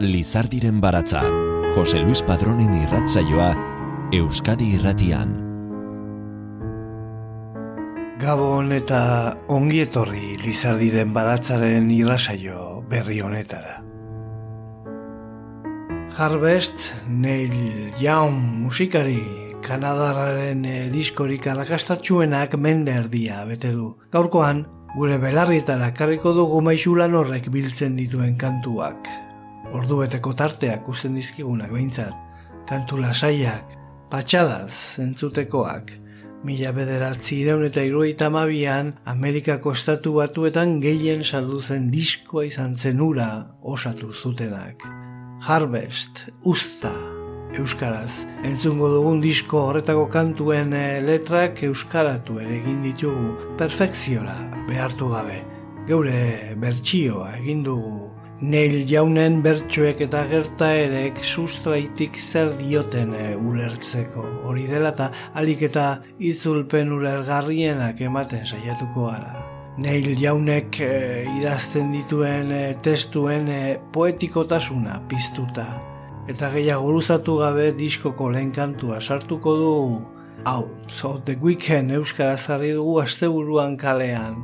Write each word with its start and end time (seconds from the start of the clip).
Lizardiren 0.00 0.80
baratza, 0.80 1.20
Jose 1.74 1.98
Luis 2.00 2.22
Padronen 2.24 2.72
irratzaioa, 2.72 3.50
Euskadi 4.16 4.70
irratian. 4.78 5.34
Gabon 8.22 8.72
eta 8.72 9.02
ongi 9.52 9.82
etorri 9.84 10.38
Lizardiren 10.40 11.12
baratzaren 11.12 11.92
irratsaio 11.92 12.80
berri 12.88 13.20
honetara. 13.20 13.76
Harvest, 16.16 16.94
Neil 17.06 17.92
Young 18.00 18.40
musikari, 18.64 19.20
Kanadarraren 19.60 20.64
eh, 20.64 20.86
diskorik 20.88 21.44
arrakastatxuenak 21.52 22.56
mende 22.56 22.96
erdia 23.04 23.44
bete 23.44 23.76
du. 23.76 23.98
Gaurkoan, 24.16 24.64
gure 24.96 25.20
belarrietara 25.20 25.92
karriko 25.92 26.32
dugu 26.32 26.64
maixulan 26.64 27.20
horrek 27.20 27.52
biltzen 27.52 28.00
dituen 28.00 28.40
kantuak. 28.40 29.28
Ordu 29.70 30.00
beteko 30.02 30.32
tarteak 30.34 30.88
usten 30.90 31.14
dizkigunak 31.14 31.70
behintzat. 31.70 32.14
Kantu 32.66 32.98
lasaiak, 32.98 33.76
patxadaz, 34.10 34.98
entzutekoak. 35.02 35.92
Mila 36.46 36.72
bederatzi 36.72 37.42
ireun 37.42 37.66
eta 37.66 37.84
irueita 37.84 38.30
mabian, 38.32 38.94
Amerikako 39.12 39.74
estatu 39.76 40.14
batuetan 40.16 40.78
gehien 40.82 41.22
salduzen 41.22 41.90
diskoa 41.92 42.46
izan 42.48 42.76
zenura 42.76 43.30
osatu 43.60 44.14
zutenak. 44.14 44.86
Harvest, 45.46 46.26
Usta, 46.44 46.92
Euskaraz. 47.58 48.26
Entzungo 48.46 48.88
dugun 48.92 49.20
disko 49.22 49.64
horretako 49.68 50.06
kantuen 50.10 50.74
eh, 50.76 51.00
letrak 51.04 51.62
Euskaratu 51.66 52.38
ere 52.42 52.58
egin 52.60 52.82
ditugu 52.86 53.54
perfekziora 53.58 54.36
behartu 54.68 55.10
gabe. 55.14 55.42
Geure 55.88 56.54
bertsioa 56.62 57.34
egin 57.40 57.66
dugu. 57.66 58.09
Neil 58.40 58.86
jaunen 58.88 59.42
bertsoek 59.44 59.98
eta 60.06 60.22
gertaerek 60.30 61.18
sustraitik 61.20 62.14
zer 62.16 62.54
dioten 62.56 63.12
e, 63.12 63.34
ulertzeko. 63.36 64.22
Hori 64.48 64.64
dela 64.64 64.94
eta 64.94 65.10
alik 65.36 65.66
eta 65.68 65.84
izulpen 66.24 66.88
urelgarrienak 66.96 68.00
ematen 68.00 68.46
saiatuko 68.46 69.10
gara. 69.10 69.34
Neil 69.84 70.14
jaunek 70.16 70.80
e, 70.80 70.94
idazten 71.36 71.92
dituen 71.92 72.54
testuen 72.80 73.52
poetikotasuna 73.92 75.02
piztuta 75.12 75.68
eta 76.30 76.48
gehiago 76.54 76.94
luzatu 76.96 77.36
gabe 77.42 77.70
diskoko 77.76 78.30
lehen 78.32 78.54
kantua 78.56 79.00
sartuko 79.00 79.54
du 79.60 79.74
hau, 80.46 80.64
so 80.88 81.20
the 81.26 81.36
weekend 81.42 81.92
euskara 81.92 82.38
zarri 82.38 82.72
dugu 82.72 83.00
asteburuan 83.02 83.76
kalean 83.76 84.40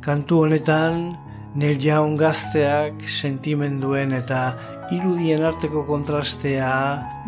kantu 0.00 0.44
honetan 0.44 1.16
Neil 1.54 1.82
Young 1.84 2.16
gazteak 2.16 3.02
sentimenduen 3.04 4.14
eta 4.16 4.40
irudien 4.96 5.42
arteko 5.44 5.82
kontrastea 5.84 6.70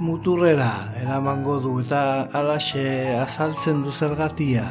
muturrera 0.00 0.70
eramango 1.02 1.58
du 1.60 1.74
eta 1.82 2.00
alaxe 2.40 2.86
azaltzen 3.20 3.82
du 3.84 3.92
zergatia. 3.92 4.64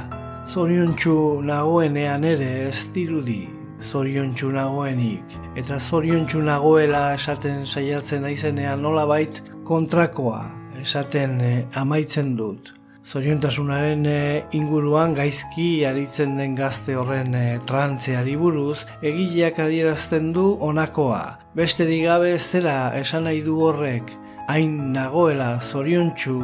Zoriontsu 0.50 1.16
nagoenean 1.46 2.26
ere 2.26 2.50
ez 2.72 2.88
dirudi 2.96 3.44
zoriontsu 3.84 4.50
nagoenik 4.56 5.38
eta 5.60 5.80
zoriontsu 5.80 6.42
nagoela 6.42 7.06
esaten 7.14 7.66
saiatzen 7.66 8.26
aizenean 8.26 8.82
nola 8.82 9.06
bait 9.06 9.42
kontrakoa 9.68 10.46
esaten 10.82 11.42
eh, 11.42 11.66
amaitzen 11.80 12.36
dut. 12.40 12.74
Zoriontasunaren 13.04 14.06
eh, 14.08 14.44
inguruan 14.56 15.12
gaizki 15.18 15.84
aritzen 15.86 16.38
den 16.40 16.54
gazte 16.56 16.96
horren 16.96 17.34
e, 17.36 17.60
trantzeari 17.68 18.38
buruz 18.40 18.86
egileak 19.04 19.60
adierazten 19.60 20.30
du 20.34 20.46
onakoa. 20.64 21.40
Beste 21.54 21.84
digabe 21.90 22.38
zera 22.40 22.94
esan 22.96 23.28
nahi 23.28 23.42
du 23.44 23.58
horrek 23.66 24.14
hain 24.48 24.94
nagoela 24.96 25.58
zoriontsu 25.60 26.38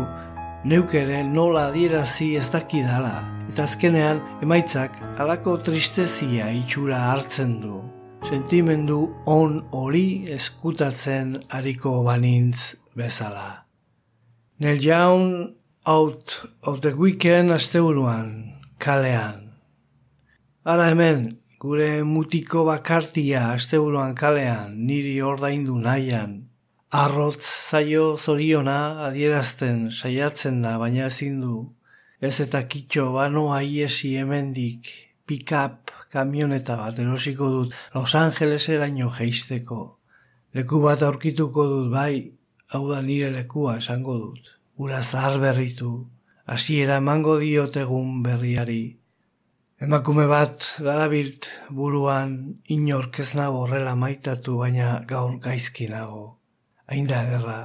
neukere 0.67 1.21
nola 1.23 1.69
adierazi 1.69 2.33
ez 2.35 2.49
dakidala 2.51 3.13
eta 3.47 3.63
azkenean 3.63 4.19
emaitzak 4.43 4.99
alako 5.17 5.55
tristezia 5.63 6.51
itxura 6.51 6.99
hartzen 7.13 7.55
du. 7.63 7.79
Sentimendu 8.27 8.99
on 9.31 9.61
hori 9.71 10.27
eskutatzen 10.35 11.37
ariko 11.55 12.01
banintz 12.03 12.75
bezala. 12.99 13.63
Nel 14.59 14.83
jaun 14.83 15.55
out 15.89 16.45
of 16.61 16.81
the 16.81 16.93
weekend 16.93 17.49
asteuruan, 17.49 18.61
kalean. 18.77 19.57
Ara 20.63 20.85
hemen, 20.91 21.39
gure 21.57 22.03
mutiko 22.05 22.61
bakartia 22.67 23.47
asteuruan 23.55 24.13
kalean, 24.13 24.75
niri 24.85 25.15
ordaindu 25.31 25.79
nahian. 25.81 26.35
Arrotz 26.93 27.41
zaio 27.41 28.05
zoriona 28.17 29.07
adierazten 29.07 29.89
saiatzen 29.89 30.61
da, 30.61 30.77
baina 30.77 31.07
ezin 31.09 31.41
du 31.41 31.55
Ez 32.21 32.35
eta 32.43 32.61
kitxo 32.67 33.07
bano 33.15 33.45
aiesi 33.55 34.09
hemendik 34.19 34.89
pick-up 35.25 35.93
kamioneta 36.11 36.75
bat 36.75 36.99
erosiko 36.99 37.47
dut 37.53 37.75
Los 37.95 38.13
Angeles 38.13 38.69
eraino 38.69 39.09
geisteko. 39.17 39.81
Leku 40.53 40.83
bat 40.85 41.01
aurkituko 41.01 41.67
dut 41.73 41.91
bai, 41.93 42.13
hau 42.75 42.85
da 42.91 43.01
nire 43.01 43.31
lekua 43.39 43.77
esango 43.79 44.17
dut. 44.19 44.58
Ura 44.79 45.01
zahar 45.03 45.41
berritu, 45.43 46.07
hasiera 46.47 46.97
emango 47.01 47.33
diotegun 47.41 48.21
berriari. 48.23 48.95
Emakume 49.83 50.23
bat 50.31 50.55
darabilt 50.79 51.49
buruan 51.79 52.29
inork 52.75 53.19
ez 53.19 53.33
nago 53.35 53.65
horrela 53.65 53.97
maitatu 53.99 54.55
baina 54.61 55.01
gaur 55.09 55.33
gaizki 55.43 55.89
nago. 55.91 56.37
Hain 56.87 57.09
da 57.11 57.19
erra, 57.27 57.57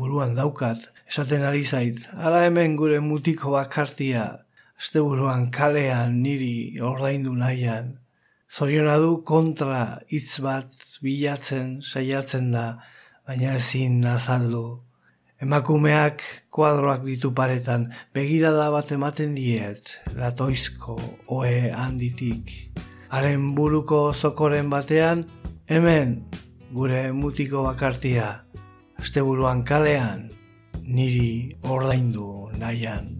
buruan 0.00 0.34
daukat, 0.34 0.88
esaten 1.06 1.46
ari 1.46 1.62
zait, 1.62 2.00
ala 2.18 2.42
hemen 2.48 2.74
gure 2.74 2.98
mutiko 2.98 3.54
bakartia, 3.54 4.24
azte 4.74 5.04
buruan 5.06 5.52
kalean 5.54 6.18
niri 6.24 6.80
ordaindu 6.82 7.36
nahian, 7.44 7.94
zoriona 8.50 8.98
du 8.98 9.20
kontra 9.22 10.00
hitz 10.10 10.42
bat 10.42 10.74
bilatzen, 10.98 11.78
saiatzen 11.78 12.50
da, 12.58 12.66
baina 13.22 13.54
ezin 13.54 14.02
azaldu. 14.16 14.66
Emakumeak 15.36 16.22
kuadroak 16.48 17.04
ditu 17.04 17.34
paretan, 17.36 17.90
begirada 18.16 18.70
bat 18.72 18.88
ematen 18.88 19.34
diet, 19.36 20.00
latoizko 20.16 20.96
oe 21.28 21.68
handitik. 21.76 22.72
Haren 23.12 23.52
buruko 23.52 24.14
zokoren 24.16 24.72
batean, 24.72 25.26
hemen 25.68 26.22
gure 26.72 27.12
mutiko 27.12 27.66
bakartia 27.68 28.30
asteburuan 28.96 29.60
kalean 29.60 30.30
niri 30.82 31.52
ordaindu 31.68 32.48
nahian. 32.56 33.15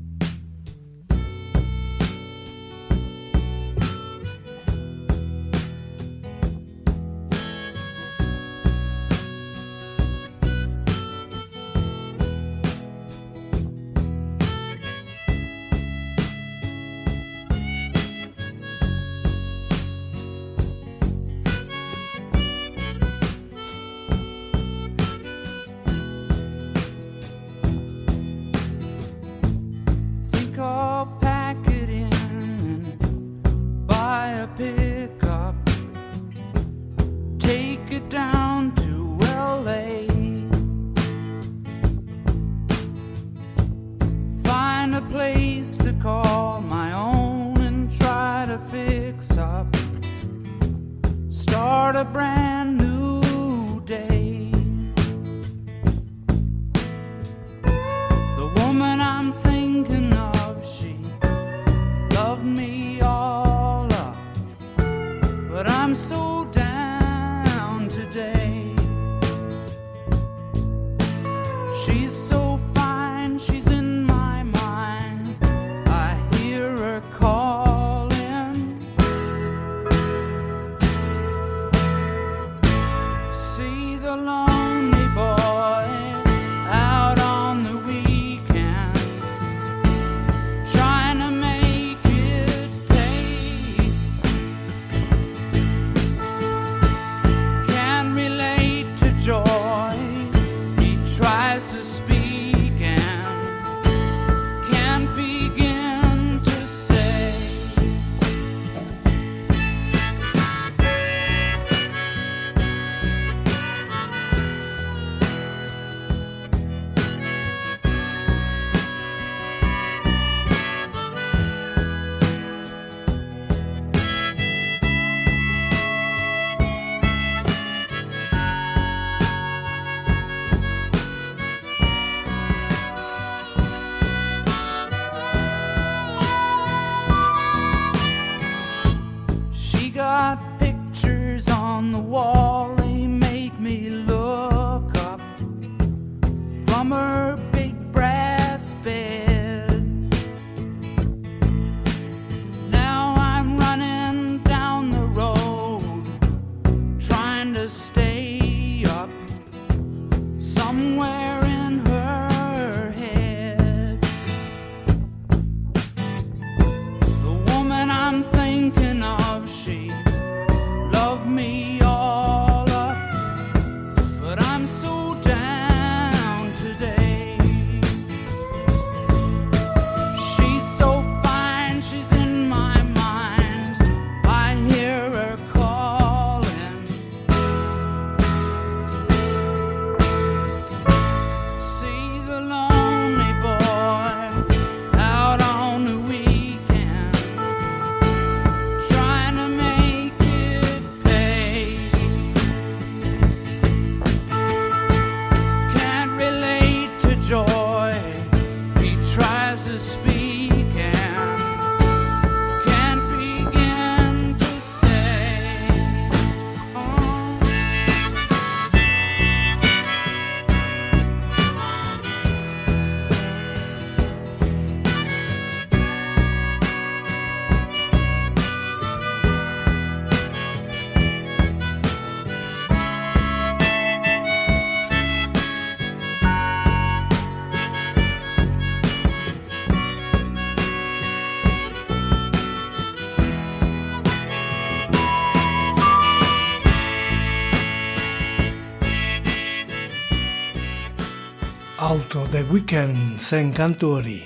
Weekend 252.47 253.19
zen 253.19 253.49
kantu 253.51 253.89
hori. 253.97 254.21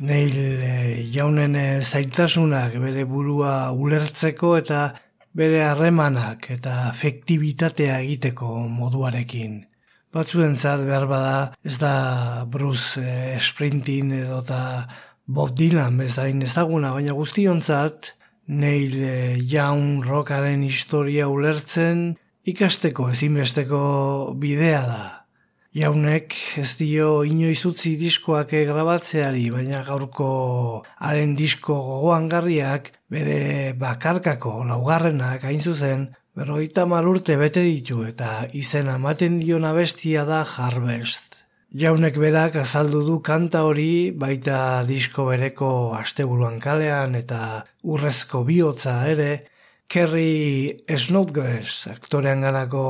Neil 0.00 0.36
e, 0.40 0.70
jaunen 1.12 1.52
eh, 1.58 1.82
zaitasunak 1.84 2.78
bere 2.80 3.02
burua 3.04 3.74
ulertzeko 3.76 4.54
eta 4.56 4.86
bere 5.36 5.60
harremanak 5.66 6.48
eta 6.54 6.76
efektibitatea 6.94 7.98
egiteko 8.06 8.62
moduarekin. 8.72 9.60
Batzuentzat 10.16 10.86
behar 10.88 11.04
bada 11.10 11.36
ez 11.60 11.76
da 11.82 11.92
Bruce 12.48 13.04
e, 13.04 13.36
Springsteen 13.36 14.16
edo 14.22 14.40
eta 14.46 14.62
Bob 15.26 15.52
Dylan 15.52 16.00
bezain 16.00 16.40
ezaguna, 16.48 16.94
baina 16.96 17.12
guztionzat 17.12 18.14
Neil 18.48 18.96
e, 18.96 19.14
Young 19.44 20.00
rockaren 20.08 20.64
historia 20.64 21.28
ulertzen 21.28 22.14
ikasteko 22.48 23.12
ezinbesteko 23.12 23.86
bidea 24.40 24.84
da. 24.88 25.27
Jaunek 25.76 26.32
ez 26.56 26.78
dio 26.80 27.22
inoiz 27.28 27.60
utzi 27.68 27.90
diskoak 28.00 28.54
grabatzeari, 28.70 29.50
baina 29.52 29.82
gaurko 29.84 30.28
haren 30.96 31.34
disko 31.36 31.74
gogoangarriak 31.88 32.88
bere 33.12 33.74
bakarkako 33.76 34.64
laugarrenak 34.64 35.44
hain 35.44 35.60
zuzen, 35.60 36.06
berrogeita 36.34 36.86
urte 36.86 37.36
bete 37.36 37.60
ditu 37.60 38.02
eta 38.04 38.48
izena 38.54 38.94
ematen 38.96 39.40
dion 39.40 39.64
abestia 39.64 40.24
da 40.24 40.42
Harvest. 40.44 41.36
Jaunek 41.68 42.16
berak 42.16 42.56
azaldu 42.56 43.04
du 43.04 43.20
kanta 43.20 43.64
hori 43.64 44.10
baita 44.10 44.84
disko 44.88 45.26
bereko 45.26 45.92
asteburuan 45.94 46.58
kalean 46.60 47.14
eta 47.14 47.66
urrezko 47.84 48.42
bihotza 48.44 49.06
ere, 49.06 49.44
Kerry 49.88 50.84
Snodgrass 51.00 51.86
aktorean 51.88 52.42
ganako 52.44 52.80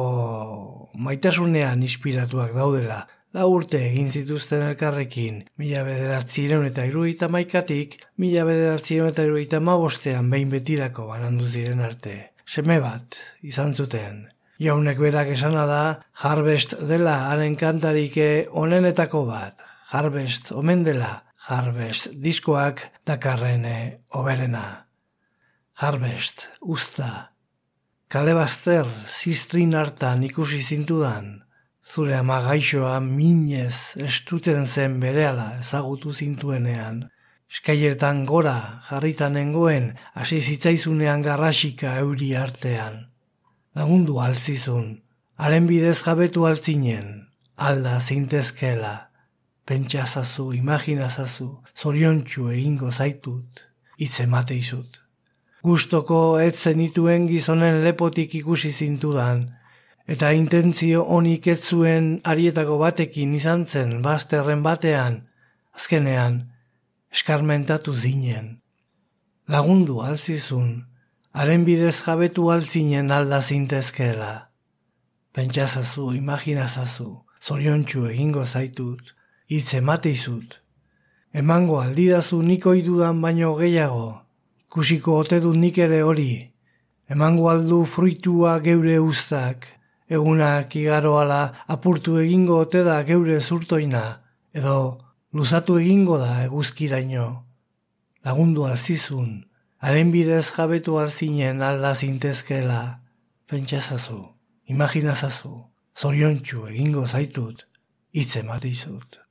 maitasunean 0.99 1.85
inspiratuak 1.87 2.57
daudela. 2.57 3.05
La 3.37 3.45
urte 3.47 3.79
egin 3.87 4.09
zituzten 4.11 4.65
elkarrekin, 4.67 5.45
mila 5.63 5.85
bederatzireun 5.87 6.67
eta 6.67 6.87
iruita 6.89 7.29
maikatik, 7.31 7.95
mila 8.19 8.43
bederatzireun 8.49 9.13
eta 9.13 9.29
iruita 9.29 9.61
mabostean 9.63 10.27
behin 10.33 10.51
betirako 10.51 11.07
banandu 11.13 11.47
ziren 11.47 11.85
arte. 11.87 12.17
Seme 12.49 12.81
bat, 12.83 13.21
izan 13.47 13.77
zuten. 13.79 14.25
Jaunek 14.59 14.99
berak 14.99 15.31
esana 15.37 15.69
da, 15.71 15.83
Harvest 16.25 16.75
dela 16.91 17.15
haren 17.29 17.55
kantarike 17.63 18.49
onenetako 18.51 19.23
bat. 19.31 19.55
Harvest 19.95 20.51
omen 20.51 20.83
dela, 20.83 21.15
Harvest 21.47 22.11
diskoak 22.27 22.89
dakarrene 23.07 24.01
oberena. 24.19 24.88
Harvest, 25.79 26.49
usta. 26.61 27.31
Kale 28.11 28.33
bazter, 28.35 28.89
ziztrin 29.07 29.77
hartan 29.79 30.25
ikusi 30.27 30.59
zintudan. 30.59 31.29
Zure 31.87 32.17
ama 32.19 32.41
gaixoa 32.43 32.97
minez 32.99 33.95
estuten 34.09 34.67
zen 34.67 34.99
berehala 34.99 35.47
ezagutu 35.61 36.17
zintuenean. 36.19 36.99
Eskailertan 37.47 38.25
gora 38.27 38.57
jarritan 38.91 39.39
nengoen 39.39 39.89
hasi 40.19 40.43
zitzaizunean 40.43 41.23
garrasika 41.23 41.95
euri 42.03 42.35
artean. 42.35 43.01
Lagundu 43.79 44.19
altzizun, 44.19 44.93
haren 45.39 45.71
bidez 45.71 46.01
jabetu 46.03 46.51
altzinen, 46.51 47.29
alda 47.55 48.01
zintezkela. 48.01 48.97
Pentsazazu, 49.63 50.53
imaginazazu, 50.59 51.53
zoriontsu 51.77 52.51
egingo 52.51 52.91
zaitut, 52.91 53.69
hitz 53.95 54.17
emate 54.27 54.59
izut. 54.59 55.05
Gustoko 55.63 56.39
ez 56.39 56.55
zenituen 56.55 57.27
gizonen 57.27 57.81
lepotik 57.83 58.35
ikusi 58.39 58.71
zintudan, 58.71 59.41
eta 60.07 60.31
intentzio 60.33 61.03
honik 61.03 61.49
ez 61.51 61.59
zuen 61.67 62.21
arietako 62.25 62.77
batekin 62.79 63.35
izan 63.35 63.65
zen 63.67 63.99
bazterren 64.03 64.63
batean, 64.63 65.25
azkenean, 65.75 66.45
eskarmentatu 67.11 67.95
zinen. 67.95 68.61
Lagundu 69.49 69.99
alzizun, 70.05 70.85
haren 71.33 71.65
bidez 71.67 71.97
jabetu 72.05 72.51
altzinen 72.55 73.11
alda 73.11 73.43
zintezkeela. 73.43 74.51
Pentsazazu, 75.35 76.13
imaginazazu, 76.15 77.09
zoriontsu 77.43 78.07
egingo 78.13 78.47
zaitut, 78.47 79.15
hitz 79.51 79.75
emateizut. 79.75 80.61
Emango 81.35 81.81
aldidazu 81.83 82.41
niko 82.43 82.73
idudan 82.79 83.21
baino 83.23 83.57
gehiago, 83.59 84.28
kusiko 84.69 85.17
ote 85.23 85.41
dut 85.41 85.57
nik 85.57 85.79
ere 85.79 86.03
hori, 86.05 86.33
emango 87.09 87.49
aldu 87.51 87.85
fruitua 87.85 88.59
geure 88.65 88.99
ustak, 89.01 89.67
egunak 90.09 90.77
igaroala 90.77 91.43
apurtu 91.75 92.19
egingo 92.23 92.61
ote 92.65 92.85
da 92.85 93.03
geure 93.11 93.41
zurtoina, 93.41 94.05
edo 94.53 94.79
luzatu 95.33 95.79
egingo 95.81 96.19
da 96.19 96.45
eguzkiraino. 96.45 97.29
Lagundu 98.25 98.67
alzizun, 98.69 99.45
haren 99.85 100.11
bidez 100.13 100.49
jabetu 100.51 100.99
alzinen 101.01 101.63
alda 101.63 101.95
zintezkela, 101.95 102.83
pentsazazu, 103.49 104.21
imaginazazu, 104.67 105.55
zoriontsu 105.97 106.67
egingo 106.73 107.07
zaitut, 107.07 107.65
hitz 108.13 108.37
ematizut. 108.43 109.28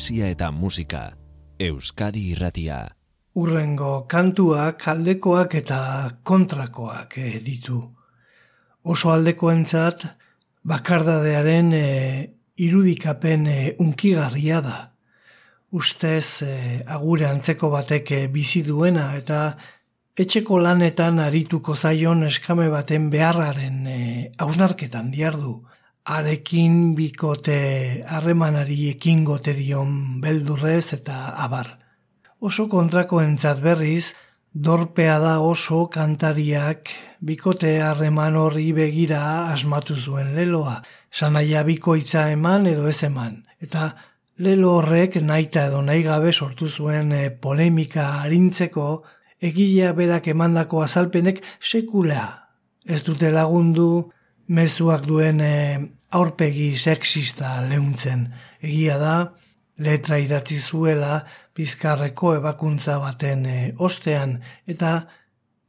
Poesia 0.00 0.30
eta 0.32 0.46
musika, 0.50 1.12
Euskadi 1.60 2.30
irratia. 2.32 2.88
Urrengo 3.36 4.06
kantuak 4.08 4.86
aldekoak 4.88 5.54
eta 5.58 5.80
kontrakoak 6.24 7.18
eh, 7.20 7.36
ditu. 7.44 7.82
Oso 8.82 9.10
aldekoentzat 9.12 10.06
bakardadearen 10.64 11.72
eh, 11.76 12.30
irudikapen 12.56 13.44
eh, 13.46 13.74
unkigarria 13.78 14.62
da. 14.64 14.78
Ustez 15.70 16.48
eh, 16.48 16.80
agure 16.86 17.28
antzeko 17.28 17.68
batek 17.68 18.14
bizi 18.32 18.62
duena 18.64 19.10
eta 19.18 19.52
etxeko 20.16 20.62
lanetan 20.64 21.20
arituko 21.20 21.76
zaion 21.76 22.24
eskame 22.24 22.70
baten 22.72 23.10
beharraren 23.12 23.84
eh, 23.84 24.30
hausnarketan 24.38 25.12
diardu. 25.12 25.58
Arekin 26.08 26.94
bikote 26.96 28.04
harremanari 28.08 28.88
ekingote 28.88 29.52
dion 29.52 30.20
beldurrez 30.20 30.94
eta 30.96 31.34
abar. 31.36 31.76
Oso 32.40 32.68
kontrako 32.72 33.20
entzat 33.20 33.60
berriz, 33.60 34.14
dorpea 34.52 35.18
da 35.20 35.40
oso 35.40 35.88
kantariak 35.92 36.88
bikote 37.20 37.80
harreman 37.82 38.36
horri 38.36 38.72
begira 38.72 39.52
asmatu 39.52 39.94
zuen 39.96 40.34
leloa. 40.34 40.80
Sanaia 41.12 41.62
bikoitza 41.64 42.30
eman 42.32 42.66
edo 42.66 42.88
ez 42.88 43.02
eman. 43.04 43.44
Eta 43.60 43.94
lelo 44.38 44.78
horrek 44.78 45.20
naita 45.20 45.66
edo 45.68 45.82
nahi 45.82 46.02
gabe 46.02 46.32
sortu 46.32 46.68
zuen 46.68 47.12
eh, 47.12 47.30
polemika 47.30 48.22
harintzeko 48.22 49.02
egilea 49.40 49.92
berak 49.92 50.28
emandako 50.28 50.82
azalpenek 50.82 51.42
sekula. 51.60 52.48
Ez 52.86 53.02
dute 53.04 53.30
lagundu 53.30 54.10
mezuak 54.50 55.06
duen 55.06 55.40
eh, 55.40 55.78
aurpegi 56.10 56.72
sexista 56.76 57.60
leuntzen. 57.70 58.26
Egia 58.60 58.98
da, 58.98 59.14
letra 59.80 60.18
idatzi 60.20 60.58
zuela 60.58 61.20
bizkarreko 61.56 62.34
ebakuntza 62.38 62.98
baten 63.00 63.46
e, 63.46 63.58
ostean 63.78 64.38
eta 64.68 64.92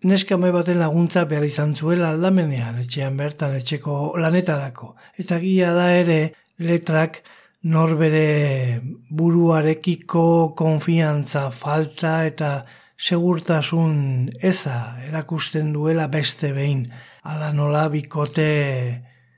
neskame 0.07 0.51
baten 0.51 0.81
laguntza 0.81 1.23
behar 1.29 1.45
izan 1.47 1.75
zuela 1.75 2.11
aldamenean, 2.15 2.81
etxean 2.83 3.17
bertan 3.17 3.55
etxeko 3.59 4.17
lanetarako. 4.19 4.95
Eta 5.21 5.37
egia 5.39 5.71
da 5.77 5.91
ere 5.95 6.19
letrak 6.59 7.21
norbere 7.63 8.81
buruarekiko 9.09 10.25
konfiantza 10.57 11.49
falta 11.53 12.21
eta 12.25 12.51
segurtasun 12.97 13.95
eza 14.41 14.97
erakusten 15.07 15.71
duela 15.73 16.07
beste 16.07 16.51
behin. 16.57 16.87
Ala 17.21 17.51
nola 17.53 17.85
bikote 17.93 18.49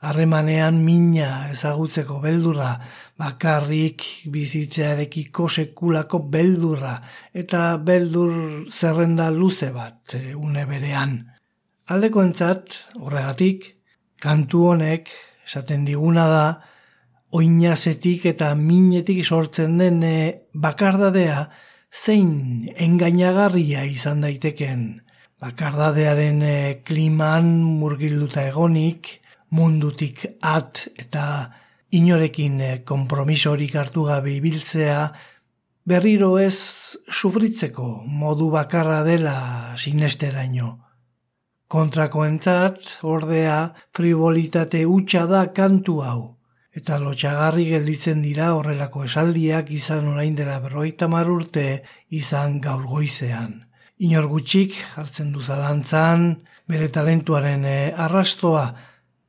harremanean 0.04 0.78
mina 0.84 1.50
ezagutzeko 1.52 2.20
beldurra, 2.24 2.78
bakarrik 3.20 4.04
bizitzearekiko 4.32 5.48
sekulako 5.48 6.20
beldurra, 6.32 6.98
eta 7.34 7.78
beldur 7.84 8.34
zerrenda 8.72 9.30
luze 9.32 9.72
bat 9.76 10.16
e, 10.16 10.34
une 10.36 10.66
berean. 10.68 11.18
Aldeko 11.92 12.24
entzat, 12.24 12.80
horregatik, 13.00 13.68
kantu 14.24 14.68
honek, 14.72 15.12
esaten 15.44 15.84
diguna 15.88 16.28
da, 16.32 16.46
oinazetik 17.36 18.28
eta 18.32 18.54
minetik 18.56 19.24
sortzen 19.26 19.80
den 19.80 20.04
e, 20.08 20.18
bakardadea, 20.56 21.50
zein 21.92 22.70
engainagarria 22.80 23.84
izan 23.92 24.24
daiteken. 24.24 25.03
Bakardadearen 25.44 26.38
e, 26.48 26.58
kliman 26.88 27.50
murgilduta 27.82 28.46
egonik, 28.48 29.10
mundutik 29.52 30.22
at 30.40 30.86
eta 30.96 31.26
inorekin 31.94 32.62
eh, 32.62 32.78
konpromisorik 32.88 33.76
hartu 33.76 34.06
gabe 34.08 34.38
ibiltzea, 34.38 35.02
berriro 35.84 36.38
ez 36.40 36.56
sufritzeko 37.12 37.90
modu 38.22 38.48
bakarra 38.54 39.02
dela 39.04 39.36
sinesteraino. 39.76 40.78
Kontrakoentzat, 41.68 43.00
ordea, 43.02 43.74
frivolitate 43.98 44.86
hutsa 44.86 45.26
da 45.28 45.44
kantu 45.52 45.98
hau. 46.06 46.22
Eta 46.74 46.98
lotxagarri 47.02 47.68
gelditzen 47.70 48.24
dira 48.24 48.54
horrelako 48.56 49.04
esaldiak 49.10 49.70
izan 49.76 50.08
orain 50.14 50.40
dela 50.40 50.60
berroita 50.64 51.12
urte 51.36 51.84
izan 52.10 52.62
gaur 52.62 52.88
goizean. 52.88 53.73
Inor 54.02 54.26
gutxik 54.32 54.74
hartzen 54.98 55.32
du 55.34 55.42
zalantzan, 55.42 56.42
bere 56.68 56.90
talentuaren 56.90 57.66
eh, 57.66 57.94
arrastoa, 57.94 58.66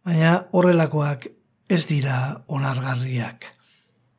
baina 0.05 0.39
horrelakoak 0.53 1.29
ez 1.69 1.85
dira 1.89 2.45
onargarriak. 2.49 3.45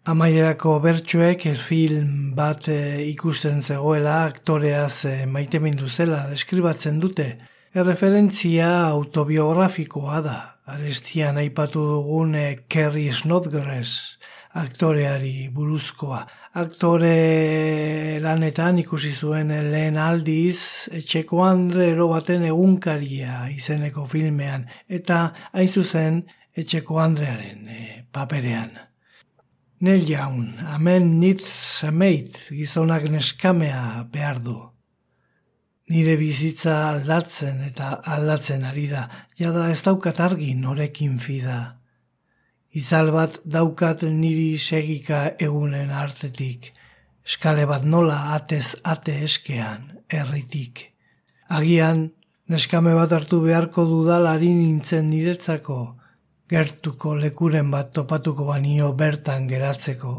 Amaierako 0.05 0.79
bertsuek 0.83 1.47
film 1.57 2.35
bat 2.37 2.67
e, 2.69 3.01
ikusten 3.09 3.63
zegoela 3.63 4.25
aktoreaz 4.27 5.05
e, 5.09 5.25
maitemindu 5.25 5.89
zela 5.89 6.27
deskribatzen 6.29 6.99
dute. 7.01 7.25
Erreferentzia 7.73 8.69
autobiografikoa 8.91 10.21
da. 10.21 10.54
Arestian 10.65 11.37
aipatu 11.37 11.83
dugun 11.85 12.33
e, 12.33 12.45
Kerry 12.67 13.11
Snodgrass 13.13 14.17
aktoreari 14.57 15.49
buruzkoa. 15.53 16.23
Aktore 16.57 18.17
lanetan 18.23 18.79
ikusi 18.81 19.11
zuen 19.13 19.51
lehen 19.69 19.99
aldiz 20.01 20.89
etxeko 20.89 21.43
Andre 21.45 21.91
ero 21.91 22.07
baten 22.09 22.47
egunkaria 22.49 23.43
izeneko 23.53 24.07
filmean 24.09 24.65
eta 24.89 25.19
hain 25.53 25.69
zuzen 25.69 26.23
etxeko 26.57 26.97
Andrearen 27.03 27.69
e, 27.69 27.81
paperean. 28.11 28.73
Nel 29.85 30.07
jaun, 30.09 30.55
amen 30.65 31.19
nitz 31.19 31.45
semeit 31.45 32.39
gizonak 32.49 33.05
neskamea 33.11 34.07
behar 34.09 34.41
du. 34.41 34.63
Nire 35.85 36.15
bizitza 36.17 36.75
aldatzen 36.89 37.59
eta 37.67 37.91
aldatzen 38.15 38.63
ari 38.65 38.87
da, 38.89 39.03
jada 39.37 39.67
ez 39.69 39.83
daukat 39.85 40.17
argi 40.27 40.55
norekin 40.57 41.19
fida. 41.21 41.59
Izal 42.73 43.11
bat 43.13 43.37
daukat 43.45 44.01
niri 44.09 44.57
segika 44.57 45.19
egunen 45.47 45.91
artetik, 45.93 46.71
eskale 47.21 47.67
bat 47.69 47.85
nola 47.85 48.17
atez 48.33 48.73
ate 48.81 49.19
eskean, 49.27 49.91
erritik. 50.09 50.87
Agian, 51.53 52.07
neskame 52.49 52.95
bat 52.97 53.13
hartu 53.13 53.43
beharko 53.45 53.85
dudalari 53.85 54.49
nintzen 54.57 55.05
niretzako, 55.13 55.79
gertuko 56.49 57.13
lekuren 57.21 57.69
bat 57.69 57.93
topatuko 57.93 58.49
banio 58.49 58.89
bertan 58.97 59.45
geratzeko. 59.53 60.15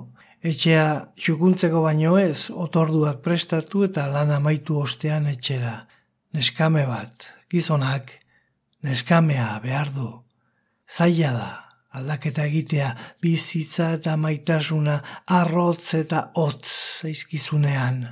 Etxea 0.46 0.86
txukuntzeko 1.18 1.80
baino 1.82 2.12
ez, 2.20 2.52
otorduak 2.54 3.18
prestatu 3.24 3.82
eta 3.86 4.04
lan 4.12 4.30
amaitu 4.30 4.76
ostean 4.78 5.26
etxera. 5.26 5.72
Neskame 6.36 6.84
bat, 6.86 7.24
gizonak, 7.50 8.12
neskamea 8.86 9.48
behar 9.64 9.90
du. 9.96 10.06
Zaila 10.86 11.32
da, 11.34 11.48
aldaketa 11.98 12.44
egitea 12.46 12.92
bizitza 13.22 13.90
eta 13.96 14.14
maitasuna 14.20 15.00
arrotz 15.40 15.96
eta 15.98 16.28
hotz 16.38 16.70
zaizkizunean. 17.02 18.04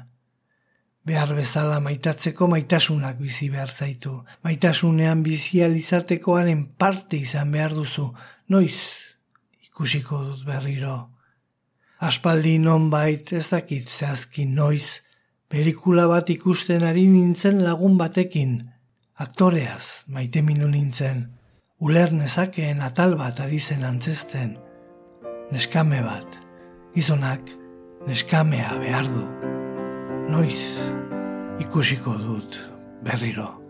Behar 1.06 1.36
bezala 1.36 1.78
maitatzeko 1.84 2.48
maitasunak 2.50 3.18
bizi 3.20 3.50
behar 3.52 3.70
zaitu. 3.70 4.22
Maitasunean 4.42 5.22
bizializatekoaren 5.22 6.66
parte 6.80 7.20
izan 7.20 7.52
behar 7.52 7.76
duzu. 7.78 8.08
Noiz 8.48 8.78
ikusiko 9.68 10.24
dut 10.32 10.46
berriro. 10.48 11.13
Aspaldi 12.00 12.58
non 12.58 12.90
bait 12.90 13.32
ez 13.32 13.48
dakit 13.50 13.88
zehazki 13.88 14.46
noiz. 14.46 15.00
Pelikula 15.48 16.06
bat 16.08 16.30
ikusten 16.30 16.82
ari 16.82 17.06
nintzen 17.06 17.62
lagun 17.64 17.98
batekin. 17.98 18.70
Aktoreaz 19.14 20.04
maite 20.08 20.42
mindu 20.42 20.68
nintzen 20.68 21.28
uler 21.84 22.12
nezakeen 22.12 22.80
atal 22.82 23.16
bat 23.18 23.40
ari 23.44 23.58
zen 23.60 23.84
antzesten, 23.84 24.54
neskame 25.52 26.00
bat, 26.04 26.38
gizonak 26.94 27.50
neskamea 28.06 28.78
behar 28.80 29.10
du, 29.10 29.24
noiz 30.32 30.62
ikusiko 31.60 32.16
dut 32.22 32.60
berriro. 33.04 33.63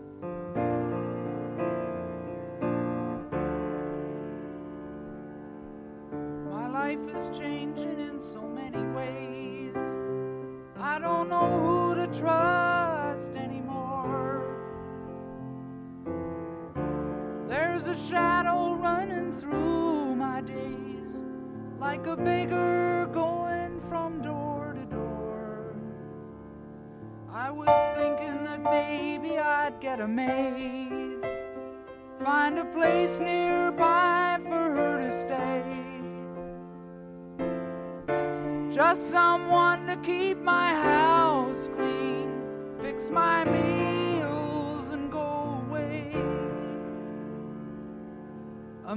Don't 11.27 11.51
know 11.51 11.59
who 11.59 11.95
to 11.95 12.19
trust 12.19 13.31
anymore. 13.35 14.43
There's 17.47 17.87
a 17.87 17.95
shadow 17.95 18.75
running 18.75 19.31
through 19.31 20.15
my 20.15 20.41
days, 20.41 21.15
like 21.79 22.05
a 22.05 22.15
beggar 22.15 23.09
going 23.11 23.81
from 23.89 24.21
door 24.21 24.75
to 24.79 24.85
door. 24.95 25.75
I 27.31 27.49
was 27.49 27.97
thinking 27.97 28.43
that 28.43 28.61
maybe 28.61 29.37
I'd 29.37 29.79
get 29.81 30.01
a 30.01 30.07
maid, 30.07 31.25
find 32.23 32.59
a 32.59 32.65
place 32.65 33.19
nearby 33.19 34.39
for 34.43 34.73
her 34.75 35.09
to 35.09 35.21
stay. 35.21 35.84
Just 38.75 39.09
someone 39.09 39.87
to 39.87 39.95
keep 40.03 40.37
my 40.41 40.73
house 40.73 41.69
clean, 41.77 42.29
fix 42.81 43.09
my 43.09 43.45
meals 43.45 44.89
and 44.91 45.09
go 45.09 45.63
away. 45.69 46.11
A 48.85 48.93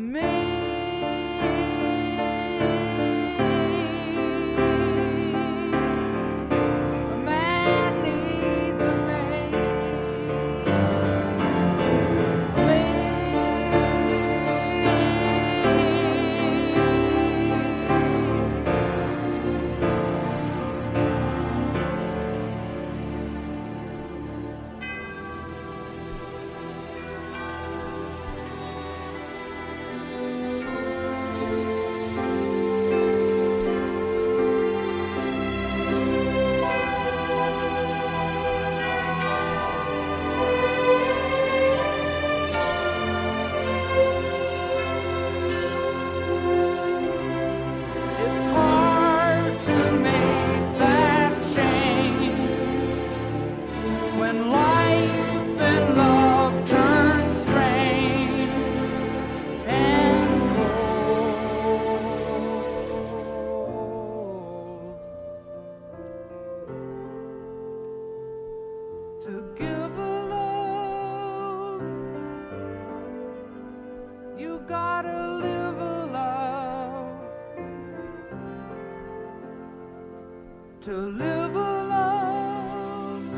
To 80.89 80.97
live 80.97 81.55
alone. 81.55 83.29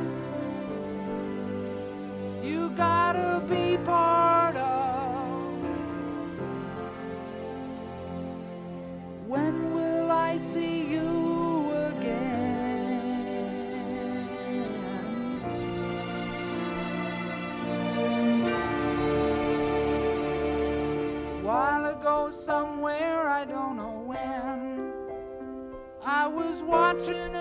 you 2.45 2.71
gotta 2.77 3.43
be 3.51 3.77
part 3.79 4.55
of. 4.55 5.59
When 9.27 9.75
will 9.75 10.13
I 10.13 10.37
see 10.37 10.85
you 10.95 11.73
again? 11.73 13.01
While 21.43 21.87
ago, 21.87 22.31
somewhere, 22.31 23.29
I 23.29 23.45
don't 23.45 23.77
know 23.77 24.05
when. 24.07 24.61
I 26.03 26.27
was 26.27 26.63
watching 26.63 27.35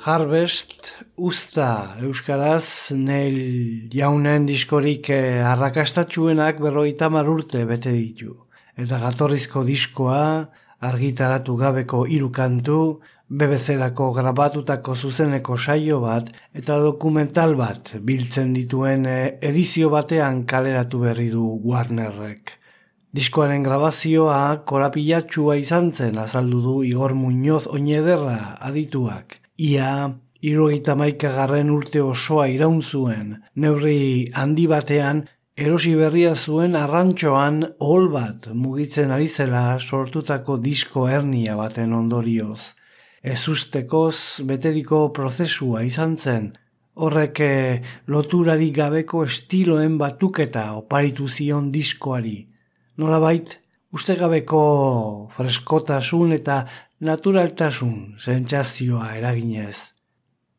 Harvest 0.00 0.94
usta 1.20 1.96
euskaraz 2.00 2.92
neil 2.96 3.90
jaunen 3.92 4.46
diskorik 4.48 5.10
eh, 5.12 5.44
arrakastatxuenak 5.44 6.62
berrogeita 6.64 7.10
hamar 7.10 7.28
urte 7.28 7.66
bete 7.68 7.92
ditu. 7.92 8.32
Eta 8.80 8.96
gatorrizko 9.02 9.60
diskoa 9.66 10.22
argitaratu 10.88 11.56
gabeko 11.60 12.06
hiru 12.08 12.30
kantu, 12.32 12.78
BBC-rako 13.28 14.06
grabatutako 14.16 14.94
zuzeneko 14.96 15.58
saio 15.58 16.00
bat 16.00 16.32
eta 16.56 16.80
dokumental 16.80 17.52
bat 17.60 17.92
biltzen 18.00 18.54
dituen 18.56 19.04
eh, 19.04 19.36
edizio 19.50 19.92
batean 19.92 20.46
kaleratu 20.46 21.02
berri 21.04 21.28
du 21.28 21.44
Warnerrek. 21.60 22.56
Diskoaren 23.12 23.68
grabazioa 23.68 24.64
korapilatxua 24.64 25.60
izan 25.60 25.92
zen 25.92 26.16
azaldu 26.24 26.64
du 26.64 26.80
Igor 26.88 27.12
Muñoz 27.12 27.66
oinederra 27.68 28.56
adituak. 28.64 29.39
Ia, 29.60 30.16
irogeita 30.40 30.94
maikagarren 30.96 31.68
urte 31.74 32.00
osoa 32.00 32.46
iraun 32.48 32.78
zuen, 32.80 33.34
neurri 33.60 34.30
handi 34.32 34.64
batean, 34.70 35.26
erosi 35.60 35.92
berria 35.98 36.32
zuen 36.34 36.78
arrantxoan 36.80 37.58
hol 37.84 38.08
bat 38.14 38.48
mugitzen 38.56 39.12
ari 39.12 39.28
zela 39.28 39.64
sortutako 39.78 40.56
disko 40.64 41.04
hernia 41.12 41.58
baten 41.60 41.92
ondorioz. 41.92 42.72
Ez 43.20 43.42
ustekoz 43.52 44.40
beteriko 44.48 45.02
prozesua 45.12 45.84
izan 45.84 46.16
zen, 46.16 46.52
horrek 46.96 47.40
eh, 47.44 47.82
loturari 48.08 48.70
gabeko 48.72 49.26
estiloen 49.28 49.98
batuketa 50.00 50.70
oparitu 50.78 51.28
zion 51.28 51.68
diskoari. 51.74 52.38
Nolabait, 52.96 53.58
ustegabeko 53.92 54.62
freskotasun 55.36 56.32
eta 56.32 56.62
naturaltasun 57.00 58.16
sentsazioa 58.20 59.14
eraginez. 59.16 59.92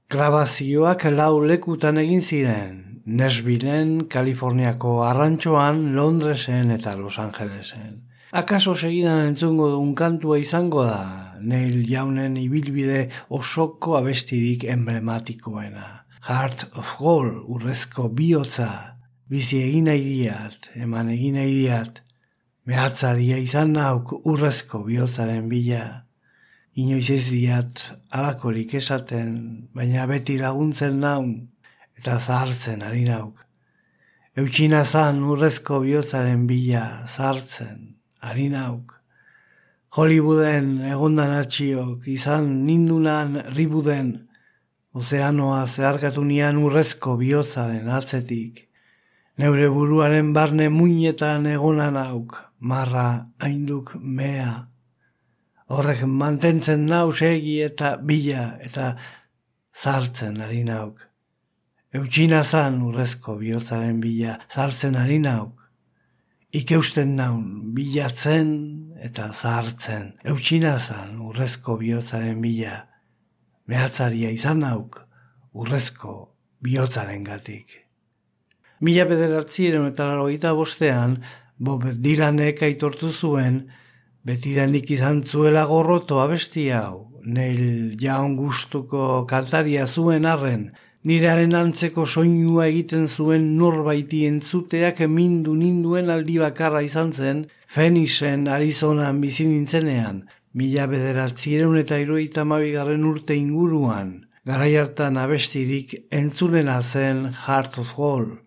Grabazioak 0.09 1.05
lau 1.13 1.43
lekutan 1.45 1.99
egin 2.01 2.21
ziren, 2.21 2.79
Nashvilleen, 3.05 4.07
Kaliforniako 4.09 5.01
arrantxoan, 5.05 5.93
Londresen 5.95 6.73
eta 6.73 6.95
Los 6.97 7.19
Angelesen. 7.19 8.01
Akaso 8.31 8.75
segidan 8.75 9.25
entzungo 9.27 9.69
duen 9.69 9.93
kantua 9.95 10.39
izango 10.41 10.83
da, 10.87 11.37
Neil 11.41 11.85
jaunen 11.87 12.37
ibilbide 12.37 13.07
osoko 13.29 13.97
abestirik 13.97 14.65
emblematikoena. 14.69 16.05
Heart 16.27 16.67
of 16.77 16.97
Gold, 16.99 17.41
urrezko 17.49 18.09
bihotza, 18.17 18.97
bizi 19.29 19.61
egin 19.63 19.89
nahi 19.89 20.05
diat, 20.05 20.69
eman 20.75 21.09
egin 21.09 21.37
nahi 21.37 21.57
diat, 21.63 22.03
mehatzaria 22.65 23.37
izan 23.41 23.73
nauk 23.77 24.13
urrezko 24.25 24.85
bihotzaren 24.85 25.49
bila. 25.49 26.05
Inoiz 26.71 27.09
ez 27.11 27.25
diat 27.27 27.81
alakorik 28.15 28.77
esaten, 28.79 29.31
baina 29.75 30.05
beti 30.07 30.37
laguntzen 30.39 31.01
naun 31.03 31.33
eta 31.99 32.15
zahartzen 32.15 32.85
ari 32.87 33.03
nauk. 33.03 33.41
Eutxina 34.39 34.85
zan 34.85 35.19
urrezko 35.27 35.81
bihotzaren 35.83 36.45
bila 36.47 37.03
zahartzen 37.09 37.97
ari 38.23 38.47
nauk. 38.55 38.95
Hollywooden 39.99 40.85
egondan 40.93 41.35
atxiok 41.41 42.07
izan 42.07 42.47
nindunan 42.63 43.41
ribuden, 43.51 44.15
ozeanoa 44.95 45.65
zeharkatu 45.67 46.23
nian 46.23 46.63
urrezko 46.63 47.17
bihotzaren 47.19 47.91
atzetik. 47.91 48.69
Neure 49.35 49.67
buruaren 49.67 50.31
barne 50.31 50.71
muinetan 50.71 51.51
egonan 51.51 51.99
auk, 51.99 52.39
marra 52.59 53.27
hainduk 53.43 53.97
mea 53.99 54.70
horrek 55.71 56.03
mantentzen 56.05 56.85
nau 56.89 57.11
segi 57.11 57.61
eta 57.63 57.95
bila 57.97 58.57
eta 58.63 58.95
zartzen 59.75 60.41
ari 60.43 60.63
nauk. 60.67 61.07
Eutxina 61.95 62.43
zan 62.43 62.81
urrezko 62.87 63.35
bihotzaren 63.39 63.99
bila 64.03 64.37
zartzen 64.51 64.95
ari 64.99 65.19
nauk. 65.19 65.57
Ikeusten 66.51 67.15
naun 67.15 67.73
bilatzen 67.75 68.49
eta 68.99 69.31
zartzen. 69.33 70.13
Eutxina 70.27 70.77
zan 70.79 71.19
urrezko 71.19 71.77
bihotzaren 71.79 72.41
bila. 72.43 72.87
Mehatzaria 73.67 74.31
izan 74.35 74.63
nauk 74.65 75.01
urrezko 75.53 76.15
bihotzaren 76.63 77.23
gatik. 77.23 77.77
Mila 78.81 79.05
bederatziren 79.05 79.85
eta 79.91 80.07
laroita 80.09 80.55
bostean, 80.57 81.19
Bob 81.61 81.85
Dylanek 81.85 82.63
aitortu 82.65 83.11
zuen, 83.11 83.67
betidanik 84.23 84.91
izan 84.91 85.23
zuela 85.23 85.65
gorroto 85.65 86.19
abesti 86.21 86.69
hau, 86.75 87.07
neil 87.25 87.97
jaun 88.01 88.35
gustuko 88.37 89.25
kantaria 89.29 89.87
zuen 89.87 90.25
arren, 90.29 90.69
nirearen 91.03 91.55
antzeko 91.57 92.05
soinua 92.05 92.67
egiten 92.69 93.07
zuen 93.07 93.47
norbaiti 93.57 94.25
entzuteak 94.27 95.01
mindu 95.09 95.55
ninduen 95.57 96.13
aldi 96.13 96.37
bakarra 96.43 96.83
izan 96.85 97.13
zen, 97.13 97.47
Fenixen 97.71 98.47
Arizonan 98.51 99.21
bizi 99.23 99.47
nintzenean, 99.47 100.25
mila 100.53 100.85
bederatzieron 100.91 101.77
eta 101.79 101.97
iroita 101.97 102.45
mabigarren 102.45 103.05
urte 103.07 103.37
inguruan, 103.39 104.27
garai 104.45 104.75
hartan 104.77 105.17
abestirik 105.17 105.95
entzunena 106.11 106.81
zen 106.81 107.29
Heart 107.45 107.79
of 107.79 107.95
Gold. 107.95 108.37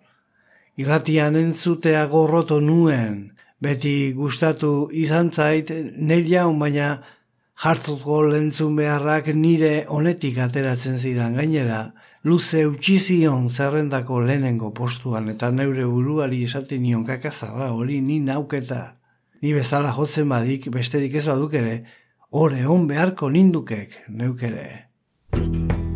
Irratian 0.76 1.36
entzutea 1.38 2.06
gorroto 2.10 2.60
nuen, 2.60 3.33
beti 3.64 4.12
gustatu 4.16 4.88
izan 4.92 5.30
zait, 5.32 5.70
nel 5.96 6.26
jaun 6.28 6.58
baina 6.60 6.88
hartuko 7.64 8.20
lentzun 8.28 8.76
beharrak 8.76 9.30
nire 9.34 9.84
honetik 9.88 10.38
ateratzen 10.44 10.98
zidan 10.98 11.38
gainera, 11.40 11.80
luze 12.24 12.64
utxizion 12.66 13.48
zerrendako 13.48 14.20
lehenengo 14.28 14.72
postuan 14.74 15.28
eta 15.32 15.50
neure 15.50 15.84
buruari 15.84 16.42
esaten 16.44 16.82
nion 16.82 17.04
kakazarra 17.04 17.70
hori 17.72 18.00
ni 18.00 18.20
nauketa. 18.20 18.82
Ni 19.42 19.52
bezala 19.52 19.92
jotzen 19.92 20.28
badik 20.28 20.70
besterik 20.72 21.14
ez 21.20 21.26
baduk 21.28 21.54
ere, 21.60 21.76
ore 22.30 22.66
on 22.66 22.88
beharko 22.88 23.30
nindukek 23.30 24.04
neukere. 24.08 24.68
searching 25.34 25.93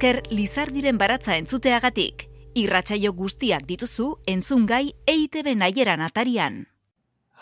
esker 0.00 0.22
Lizardiren 0.32 0.96
baratza 0.96 1.34
entzuteagatik. 1.36 2.22
Irratsaio 2.56 3.10
guztiak 3.12 3.66
dituzu 3.68 4.06
entzungai 4.32 4.94
EITB 5.04 5.50
naieran 5.60 6.00
atarian. 6.00 6.54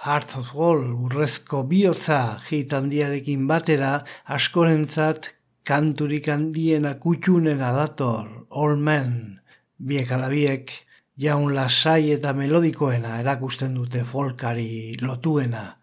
Heart 0.02 0.32
of 0.40 0.48
Gold 0.56 0.88
urrezko 1.06 1.62
bihotza 1.70 2.40
hit 2.48 2.72
handiarekin 2.74 3.44
batera 3.46 3.92
askorentzat 4.26 5.28
kanturik 5.62 6.26
handiena 6.34 6.96
kutxunena 6.98 7.70
dator, 7.76 8.26
All 8.50 8.74
Men, 8.74 9.38
biek 9.78 10.10
alabiek, 10.10 10.72
jaun 11.14 11.54
lasai 11.54 12.10
eta 12.16 12.32
melodikoena 12.34 13.20
erakusten 13.20 13.78
dute 13.78 14.02
folkari 14.02 14.96
lotuena. 14.98 15.78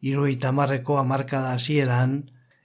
Iroi 0.00 0.38
tamarreko 0.40 0.96
amarkada 0.96 1.52
hasieran 1.58 2.22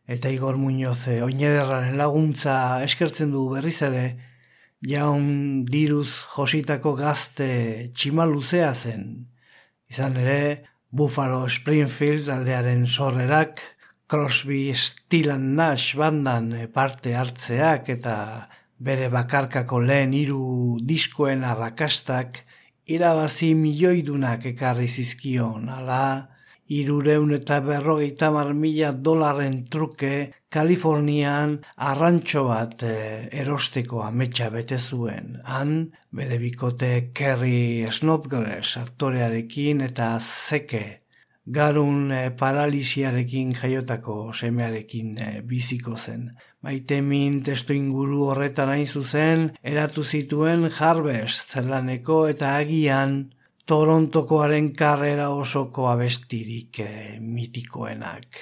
eta 0.08 0.30
Igor 0.30 0.58
Muñoz 0.58 1.08
eh, 1.08 1.22
oinederraren 1.24 1.98
laguntza 1.98 2.84
eskertzen 2.86 3.32
du 3.32 3.48
berriz 3.54 3.82
ere, 3.86 4.06
jaun 4.82 5.64
diruz 5.66 6.22
jositako 6.34 6.96
gazte 6.98 7.92
tximaluzea 7.94 8.74
zen. 8.74 9.06
Izan 9.92 10.18
ere, 10.18 10.42
Buffalo 10.90 11.48
Springfield 11.50 12.28
aldearen 12.30 12.86
sorrerak, 12.86 13.62
Crosby, 14.12 14.74
Still 14.76 15.32
and 15.32 15.56
Nash 15.56 15.96
bandan 15.96 16.52
eh, 16.54 16.68
parte 16.68 17.16
hartzeak 17.16 17.90
eta 17.94 18.16
bere 18.82 19.08
bakarkako 19.14 19.80
lehen 19.86 20.14
hiru 20.18 20.80
diskoen 20.84 21.46
arrakastak 21.46 22.42
irabazi 22.92 23.54
milioidunak 23.56 24.46
ekarri 24.52 24.88
zizkion, 24.90 25.70
ala 25.70 26.31
irureun 26.72 27.34
eta 27.36 27.60
berrogeita 27.66 28.30
mar 28.32 28.54
mila 28.56 28.92
dolarren 29.08 29.58
truke 29.74 30.14
Kalifornian 30.52 31.58
arrantxo 31.90 32.46
bat 32.48 32.84
eh, 32.84 33.28
erosteko 33.44 34.02
ametsa 34.04 34.50
bete 34.52 34.80
zuen. 34.80 35.38
Han, 35.46 35.92
bere 36.12 36.40
bikote 36.42 37.12
Kerry 37.16 37.88
Snodgrass 37.92 38.78
aktorearekin 38.82 39.86
eta 39.88 40.18
zeke 40.20 40.84
garun 41.46 42.12
eh, 42.12 42.30
paralisiarekin 42.38 43.54
jaiotako 43.56 44.32
semearekin 44.34 45.18
eh, 45.18 45.42
biziko 45.42 45.98
zen. 45.98 46.30
Maitemin 46.62 47.42
testu 47.44 47.74
inguru 47.74 48.28
horretan 48.30 48.70
hain 48.70 48.88
zuzen, 48.88 49.50
eratu 49.64 50.04
zituen 50.04 50.70
Harvest 50.70 51.56
laneko 51.58 52.28
eta 52.30 52.56
agian 52.60 53.32
Torontokoaren 53.66 54.72
karrera 54.74 55.30
osoko 55.30 55.88
abestirik 55.92 56.80
eh, 56.80 57.20
mitikoenak. 57.20 58.40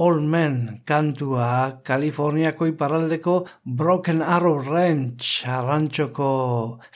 Old 0.00 0.24
Man 0.24 0.80
kantua 0.88 1.80
Kaliforniako 1.84 2.66
iparraldeko 2.70 3.34
Broken 3.64 4.22
Arrow 4.22 4.62
Ranch 4.64 5.44
arrantxoko 5.44 6.30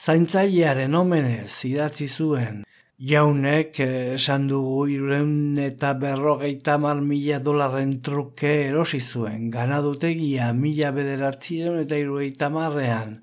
zaintzailearen 0.01 0.95
omenez 0.97 1.51
idatzi 1.69 2.07
zuen. 2.07 2.63
Jaunek 2.97 3.79
eh, 3.85 4.15
esan 4.15 4.47
dugu 4.49 4.87
irureun 4.89 5.59
eta 5.61 5.93
berrogeita 6.01 6.79
mar 6.81 7.03
mila 7.05 7.37
dolarren 7.37 7.99
truke 8.01 8.53
erosi 8.71 8.99
zuen. 8.99 9.51
Ganadutegia 9.53 10.49
mila 10.57 10.89
bederatzireun 10.95 11.83
eta 11.85 12.01
irureita 12.01 12.49
marrean. 12.49 13.19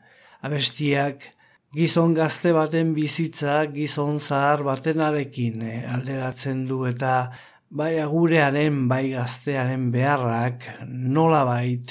Abestiak 0.46 1.26
gizon 1.74 2.12
gazte 2.14 2.52
baten 2.54 2.92
bizitza 2.94 3.64
gizon 3.74 4.20
zahar 4.22 4.62
batenarekin 4.62 5.62
eh, 5.66 5.80
alderatzen 5.90 6.60
du 6.68 6.84
eta 6.86 7.32
bai 7.74 7.96
agurearen 7.98 8.84
bai 8.88 9.08
gaztearen 9.10 9.88
beharrak 9.90 10.68
nola 10.86 11.42
bait, 11.48 11.90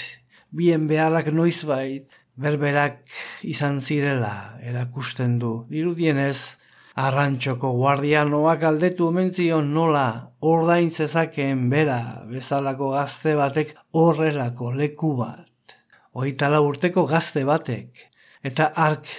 bien 0.56 0.88
beharrak 0.88 1.28
noiz 1.36 1.66
bait, 1.68 2.08
berberak 2.40 3.02
izan 3.44 3.82
zirela 3.82 4.56
erakusten 4.64 5.36
du. 5.42 5.52
Dirudienez, 5.70 6.56
arrantxoko 6.96 7.76
guardianoak 7.76 8.64
aldetu 8.64 9.10
omen 9.12 9.34
zion 9.36 9.74
nola 9.76 10.08
ordain 10.40 10.92
zezakeen 10.92 11.68
bera 11.70 12.24
bezalako 12.32 12.94
gazte 12.96 13.36
batek 13.36 13.76
horrelako 13.92 14.72
leku 14.80 15.16
bat. 15.20 15.76
Oitala 16.14 16.62
urteko 16.64 17.04
gazte 17.10 17.44
batek, 17.44 18.08
eta 18.48 18.72
ark 18.78 19.10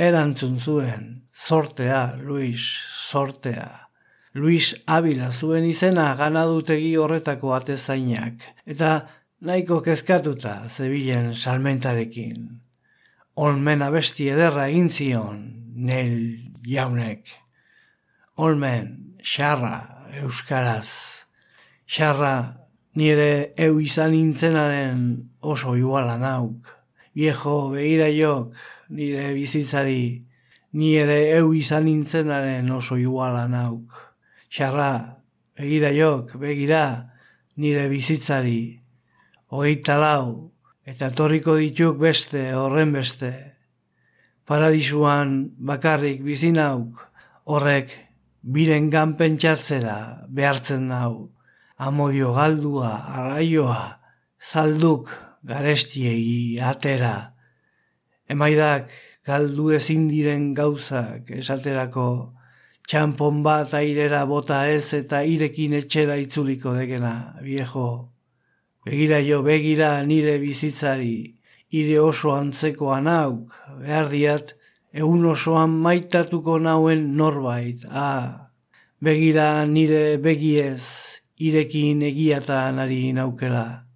erantzun 0.00 0.56
zuen, 0.58 1.06
sortea, 1.34 2.16
Luis, 2.24 2.64
sortea. 3.10 3.68
Luis 4.32 4.72
Abila 4.86 5.28
zuen 5.32 5.66
izena 5.66 6.14
ganadutegi 6.16 6.94
horretako 6.96 7.52
atezainak, 7.56 8.46
eta 8.64 8.92
nahiko 9.44 9.80
kezkatuta 9.84 10.54
zebilen 10.68 11.34
salmentarekin. 11.34 12.48
Olmen 13.40 13.82
abesti 13.82 14.30
ederra 14.30 14.68
egin 14.70 14.88
zion, 14.88 15.42
nel 15.74 16.16
jaunek. 16.66 17.28
Olmen, 18.40 19.16
xarra, 19.20 20.06
euskaraz. 20.22 20.88
Xarra, 21.90 22.34
nire 22.96 23.52
eu 23.58 23.80
izan 23.82 24.14
intzenaren 24.14 25.02
oso 25.40 25.76
iguala 25.76 26.16
nauk. 26.20 26.76
Viejo, 27.14 27.72
begira 27.74 28.06
jok, 28.14 28.54
nire 28.90 29.32
bizitzari, 29.34 30.26
nire 30.72 31.18
eu 31.38 31.52
izan 31.54 31.88
intzenaren 31.88 32.70
oso 32.74 32.98
iguala 32.98 33.46
nauk. 33.48 33.94
Xarra, 34.50 35.22
begira 35.58 35.92
jok, 35.94 36.34
begira, 36.42 36.84
nire 37.56 37.86
bizitzari, 37.88 38.80
hogeita 39.50 39.98
lau, 39.98 40.50
eta 40.84 41.10
torriko 41.14 41.54
dituk 41.60 41.98
beste, 42.02 42.50
horren 42.58 42.92
beste. 42.92 43.32
Paradisuan 44.46 45.52
bakarrik 45.62 46.24
bizi 46.26 46.50
nauk, 46.50 46.98
horrek 47.46 47.92
biren 48.42 48.90
pentsatzera 48.90 50.26
behartzen 50.28 50.88
nau. 50.88 51.30
Amodio 51.78 52.34
galdua, 52.34 52.90
arraioa, 53.16 54.00
zalduk, 54.40 55.08
garestiegi, 55.42 56.58
atera. 56.60 57.39
Emaidak 58.30 58.90
galdu 59.26 59.72
ezin 59.74 60.06
diren 60.10 60.52
gauzak 60.54 61.30
esaterako 61.40 62.06
txampon 62.90 63.42
bat 63.46 63.74
airera 63.78 64.24
bota 64.26 64.64
ez 64.70 64.94
eta 64.98 65.20
irekin 65.22 65.76
etxera 65.78 66.16
itzuliko 66.18 66.72
degena, 66.74 67.36
viejo. 67.42 67.90
Begira 68.86 69.20
jo, 69.22 69.42
begira 69.46 69.90
nire 70.06 70.38
bizitzari, 70.42 71.36
ire 71.70 71.98
oso 72.02 72.32
antzekoa 72.34 72.98
nauk, 73.04 73.52
behar 73.82 74.08
diat, 74.10 74.54
egun 74.90 75.28
osoan 75.30 75.76
maitatuko 75.84 76.58
nauen 76.58 77.04
norbait, 77.20 77.84
ah, 77.90 78.50
begira 78.98 79.66
nire 79.66 80.16
begiez, 80.24 80.82
irekin 81.38 82.02
egiatan 82.10 82.82
ari 82.82 83.12
naukela. 83.14 83.89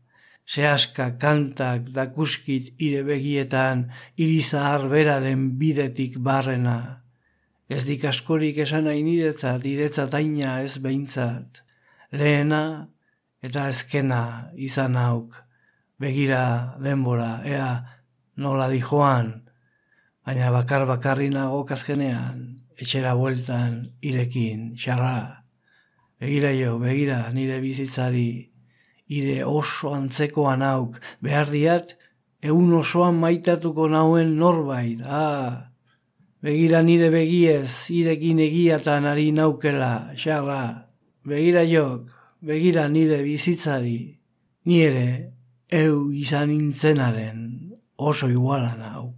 Sehaska 0.45 1.17
kantak 1.19 1.89
dakuskit 1.95 2.75
ire 2.77 3.01
begietan 3.03 3.89
irizahar 4.21 4.89
beraren 4.93 5.55
bidetik 5.59 6.19
barrena. 6.21 7.05
Ez 7.69 7.87
dik 7.89 8.05
askorik 8.05 8.59
esan 8.61 8.85
nahi 8.85 9.01
niretzat, 9.03 9.65
iretzat 9.65 10.15
aina 10.15 10.59
ez 10.61 10.77
behintzat. 10.85 11.63
Lehena 12.13 12.91
eta 13.41 13.71
ezkena 13.73 14.53
izan 14.55 15.01
hauk. 15.01 15.41
Begira 15.99 16.77
denbora, 16.83 17.41
ea 17.49 17.71
nola 18.37 18.69
di 18.69 18.83
joan. 18.85 19.33
Baina 20.25 20.51
bakar 20.53 20.85
bakarri 20.89 21.31
nago 21.33 21.65
kazkenean, 21.65 22.65
etxera 22.77 23.15
bueltan 23.17 23.95
irekin, 24.03 24.75
xarra. 24.77 25.45
Begira 26.21 26.53
jo, 26.53 26.79
begira 26.83 27.23
nire 27.33 27.61
bizitzari, 27.65 28.54
ire 29.09 29.45
oso 29.45 29.93
antzekoan 29.95 30.63
hauk, 30.65 30.99
behar 31.21 31.51
diat, 31.51 31.95
egun 32.43 32.73
osoan 32.81 33.17
maitatuko 33.21 33.89
nauen 33.89 34.37
norbait, 34.39 35.01
ah, 35.05 35.71
begira 36.45 36.83
nire 36.83 37.11
begiez, 37.13 37.91
irekin 37.91 38.41
egiatan 38.45 39.07
ari 39.09 39.31
naukela, 39.33 40.13
xarra, 40.17 40.91
begira 41.25 41.65
jok, 41.69 42.11
begira 42.45 42.89
nire 42.89 43.23
bizitzari, 43.25 44.19
nire 44.65 45.33
eu 45.71 46.13
izan 46.13 46.51
intzenaren 46.53 47.73
oso 47.97 48.29
igualan 48.29 48.81
hauk. 48.85 49.14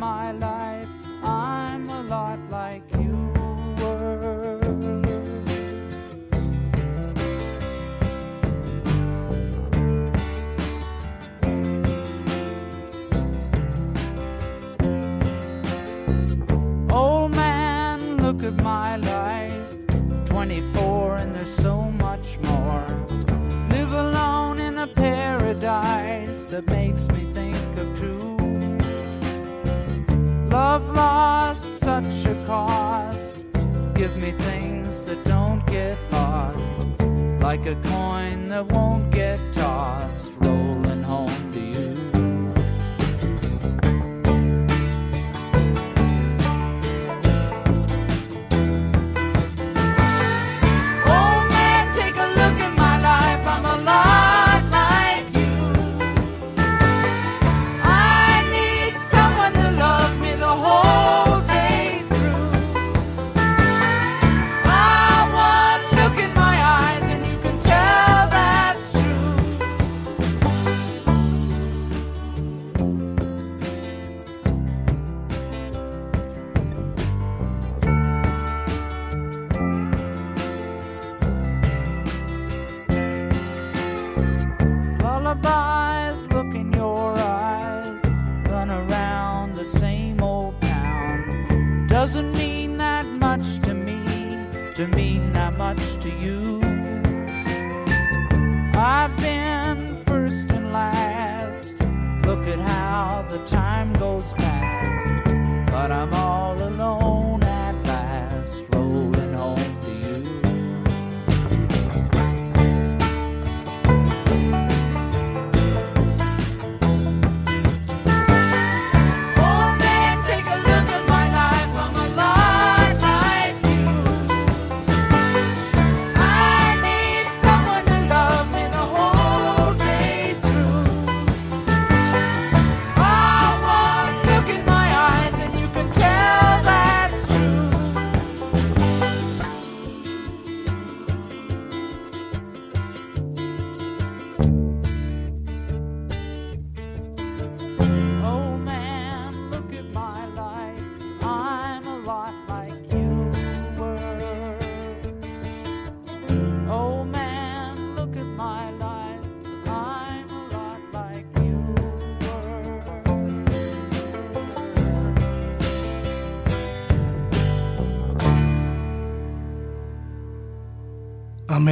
My 0.00 0.32
life, 0.32 0.88
I'm 1.22 1.90
a 1.90 2.02
lot 2.04 2.38
like 2.50 2.82
you 2.94 3.14
were. 3.78 4.58
Old 16.90 17.32
man, 17.32 18.16
look 18.22 18.42
at 18.42 18.54
my 18.54 18.96
life. 18.96 19.52
24 20.24 21.16
and 21.16 21.34
there's 21.34 21.54
so 21.54 21.79
Love 30.80 30.96
lost, 30.96 31.78
such 31.78 32.24
a 32.24 32.34
cost. 32.46 33.34
Give 33.94 34.16
me 34.16 34.32
things 34.32 35.06
that 35.06 35.22
don't 35.24 35.64
get 35.66 35.98
lost, 36.10 36.78
like 37.40 37.66
a 37.66 37.74
coin 37.88 38.48
that 38.48 38.66
won't 38.66 39.10
get 39.10 39.38
tossed, 39.52 40.29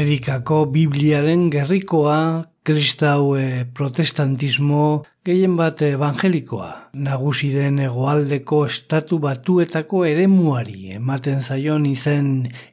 Amerikako 0.08 0.62
Bibliaren 0.72 1.50
gerrikoa, 1.52 2.44
kristaue 2.64 3.66
protestantismo, 3.76 5.02
gehien 5.20 5.58
bat 5.58 5.82
evangelikoa, 5.84 6.68
nagusi 6.96 7.50
den 7.52 7.76
egoaldeko 7.84 8.62
estatu 8.70 9.18
batuetako 9.20 10.06
eremuari 10.08 10.94
ematen 10.96 11.44
zaion 11.44 11.84
izen 11.84 12.30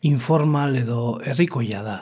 informal 0.07 0.79
edo 0.79 1.01
herrikoia 1.27 1.83
da. 1.83 1.97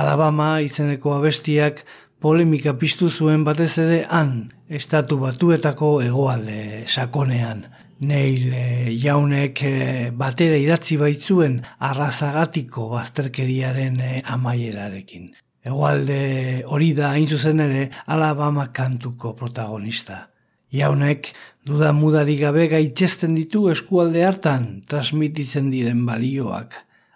Alabama 0.00 0.48
izeneko 0.64 1.12
abestiak 1.18 1.84
polemika 2.16 2.72
piztu 2.72 3.10
zuen 3.12 3.44
batez 3.44 3.74
ere 3.84 4.00
han, 4.08 4.46
estatu 4.80 5.20
batuetako 5.26 5.98
egoalde 6.08 6.86
sakonean. 6.88 7.66
Neil 8.00 8.52
e, 8.52 8.98
jaunek 8.98 9.62
e, 9.62 10.10
batera 10.10 10.56
idatzi 10.58 10.96
baitzuen 10.98 11.60
arrazagatiko 11.78 12.88
bazterkeriaren 12.90 14.00
e, 14.00 14.12
amaierarekin. 14.34 15.30
Egoalde 15.64 16.64
hori 16.66 16.90
da 16.92 17.12
hain 17.14 17.26
zuzen 17.26 17.62
ere 17.64 17.88
Alabama 18.06 18.66
kantuko 18.72 19.32
protagonista. 19.38 20.28
Jaunek 20.74 21.30
duda 21.64 21.92
mudari 21.94 22.34
gabe 22.36 22.66
gaitzesten 22.68 23.36
ditu 23.38 23.68
eskualde 23.70 24.24
hartan 24.26 24.82
transmititzen 24.90 25.70
diren 25.70 26.02
balioak. 26.04 26.74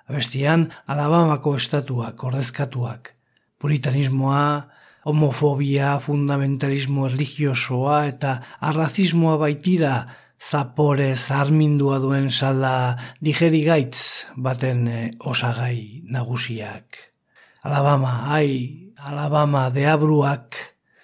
Abestian 0.09 0.68
Alabamako 0.87 1.57
estatuak, 1.59 2.22
ordezkatuak. 2.24 3.12
Puritanismoa, 3.59 4.68
homofobia, 5.05 5.99
fundamentalismo 6.01 7.09
religiosoa 7.11 8.07
eta 8.07 8.39
arrazismoa 8.70 9.37
baitira 9.43 9.93
zapore 10.39 11.14
zarmindua 11.16 11.99
duen 11.99 12.30
salda 12.30 12.97
digerigaitz 13.20 14.26
baten 14.36 14.86
eh, 14.89 15.11
osagai 15.20 16.03
nagusiak. 16.07 16.99
Alabama, 17.62 18.30
ai, 18.32 18.93
Alabama, 18.99 19.68
deabruak, 19.70 20.57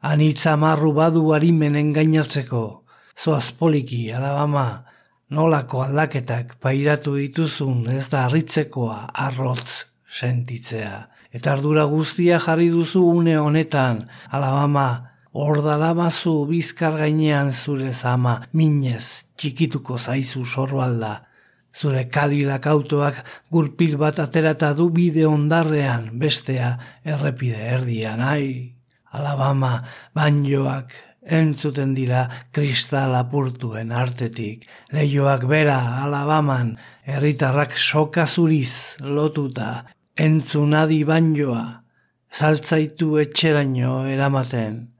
anitza 0.02 0.56
marru 0.56 0.92
badu 0.94 1.32
harimen 1.34 1.76
engainatzeko, 1.76 2.84
zoaz 3.18 3.50
poliki, 3.58 4.12
Alabama, 4.14 4.84
nolako 5.30 5.82
aldaketak 5.82 6.56
pairatu 6.62 7.16
dituzun 7.18 7.88
ez 7.90 8.06
da 8.12 8.24
harritzekoa 8.26 9.10
arrotz 9.26 9.84
sentitzea. 10.08 11.08
Eta 11.34 11.56
ardura 11.56 11.84
guztia 11.90 12.38
jarri 12.38 12.68
duzu 12.70 13.02
une 13.10 13.34
honetan, 13.38 14.04
Alabama, 14.30 15.13
hor 15.34 15.58
daramazu 15.66 16.46
bizkar 16.46 16.94
gainean 17.00 17.50
zure 17.52 17.92
zama, 17.92 18.36
minez, 18.52 19.26
txikituko 19.36 19.98
zaizu 19.98 20.44
sorbalda, 20.46 21.24
zure 21.74 22.04
kadilak 22.06 22.68
autoak 22.70 23.18
gurpil 23.50 23.96
bat 23.98 24.20
aterata 24.22 24.70
du 24.78 24.90
bide 24.94 25.26
ondarrean, 25.26 26.12
bestea 26.22 26.76
errepide 27.02 27.58
erdian, 27.74 28.22
ai, 28.22 28.70
Alabama, 29.14 29.80
banjoak, 30.14 30.94
entzuten 31.24 31.94
dira 31.98 32.28
kristal 32.54 33.14
apurtuen 33.18 33.90
artetik, 33.90 34.66
leioak 34.94 35.46
bera, 35.50 35.78
Alabaman, 36.04 36.74
herritarrak 37.10 37.74
soka 37.78 38.26
zuriz 38.26 38.96
lotuta, 39.02 39.84
entzunadi 40.14 41.02
banjoa, 41.06 41.64
saltzaitu 42.30 43.16
etxeraino 43.22 44.04
eramaten, 44.10 44.93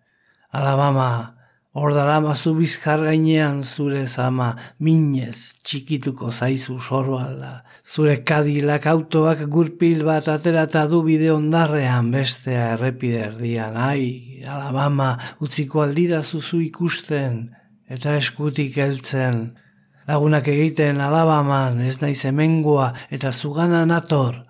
Alabama, 0.55 1.35
Hor 1.75 1.91
daramazu 1.91 2.53
bizkar 2.55 3.01
gainean 3.03 3.65
zure 3.67 4.05
zama, 4.07 4.53
minez 4.79 5.57
txikituko 5.67 6.29
zaizu 6.31 6.77
sorbalda. 6.79 7.65
Zure 7.83 8.21
kadilak 8.23 8.87
autoak 8.87 9.43
gurpil 9.51 10.05
bat 10.07 10.29
aterata 10.31 10.85
du 10.93 11.01
bide 11.03 11.33
ondarrean 11.35 12.13
bestea 12.15 12.69
errepide 12.77 13.25
erdian. 13.33 13.75
Ai, 13.75 14.39
Alabama, 14.47 15.17
utziko 15.43 15.83
aldira 15.83 16.23
zuzu 16.23 16.63
ikusten 16.69 17.43
eta 17.91 18.15
eskutik 18.23 18.79
heltzen. 18.79 19.43
Lagunak 20.07 20.47
egiten 20.55 21.03
Alabaman 21.03 21.83
ez 21.83 21.99
naiz 21.99 22.21
hemengoa 22.23 22.93
eta 23.11 23.35
zugana 23.35 23.83
nator. 23.83 24.45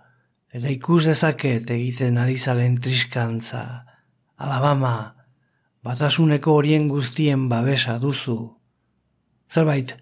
Eta 0.53 0.69
ikus 0.69 1.07
dezaket 1.09 1.73
egiten 1.73 2.21
ari 2.21 2.37
zaren 2.37 2.77
triskantza. 2.85 3.65
Alabama, 4.37 5.14
batasuneko 5.85 6.55
horien 6.59 6.89
guztien 6.89 7.49
babesa 7.51 7.99
duzu. 8.01 8.39
Zerbait, 9.53 9.97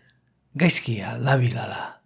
gaizkia 0.54 1.16
dabilala. 1.18 2.01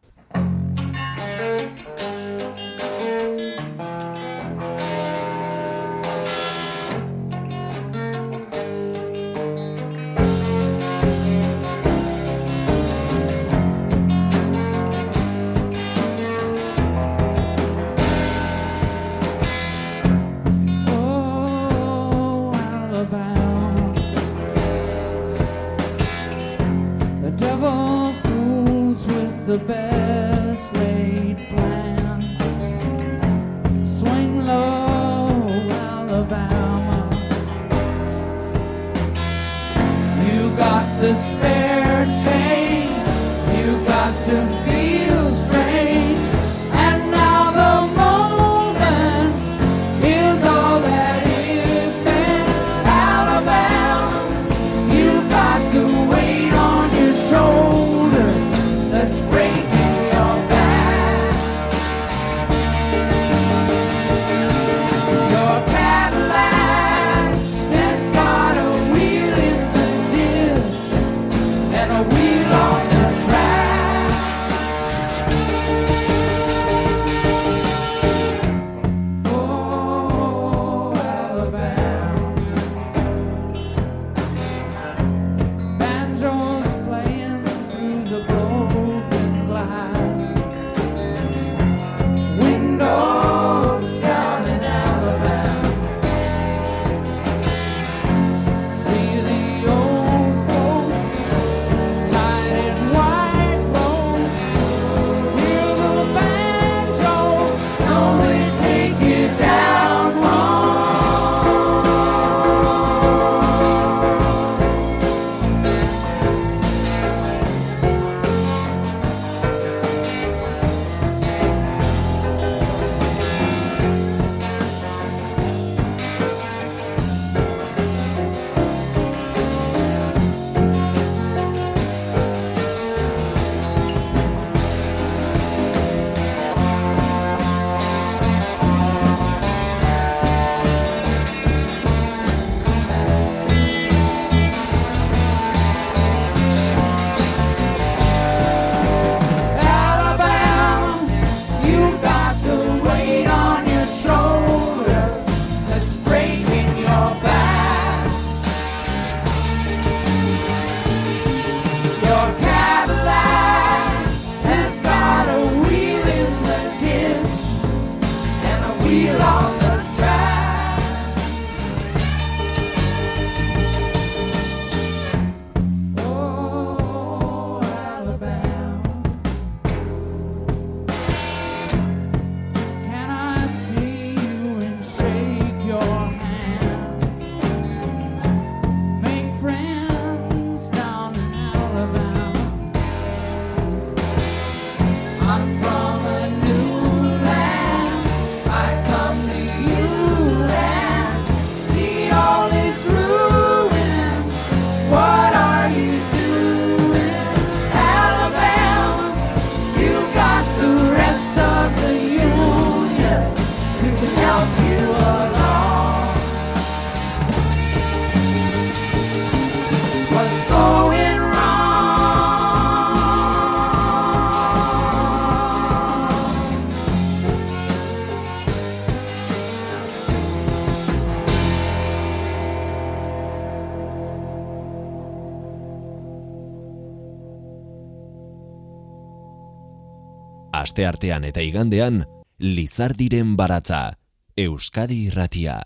Asteartean 240.66 241.26
eta 241.28 241.44
igandean, 241.44 242.02
Lizardiren 242.42 243.36
baratza, 243.38 243.96
Euskadi 244.36 245.06
irratia. 245.08 245.56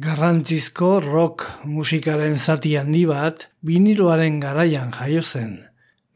Garrantzizko 0.00 0.92
rock 1.04 1.44
musikaren 1.68 2.38
zati 2.38 2.76
handi 2.80 3.02
bat, 3.10 3.48
biniloaren 3.66 4.38
garaian 4.40 4.94
jaio 4.96 5.22
zen. 5.22 5.58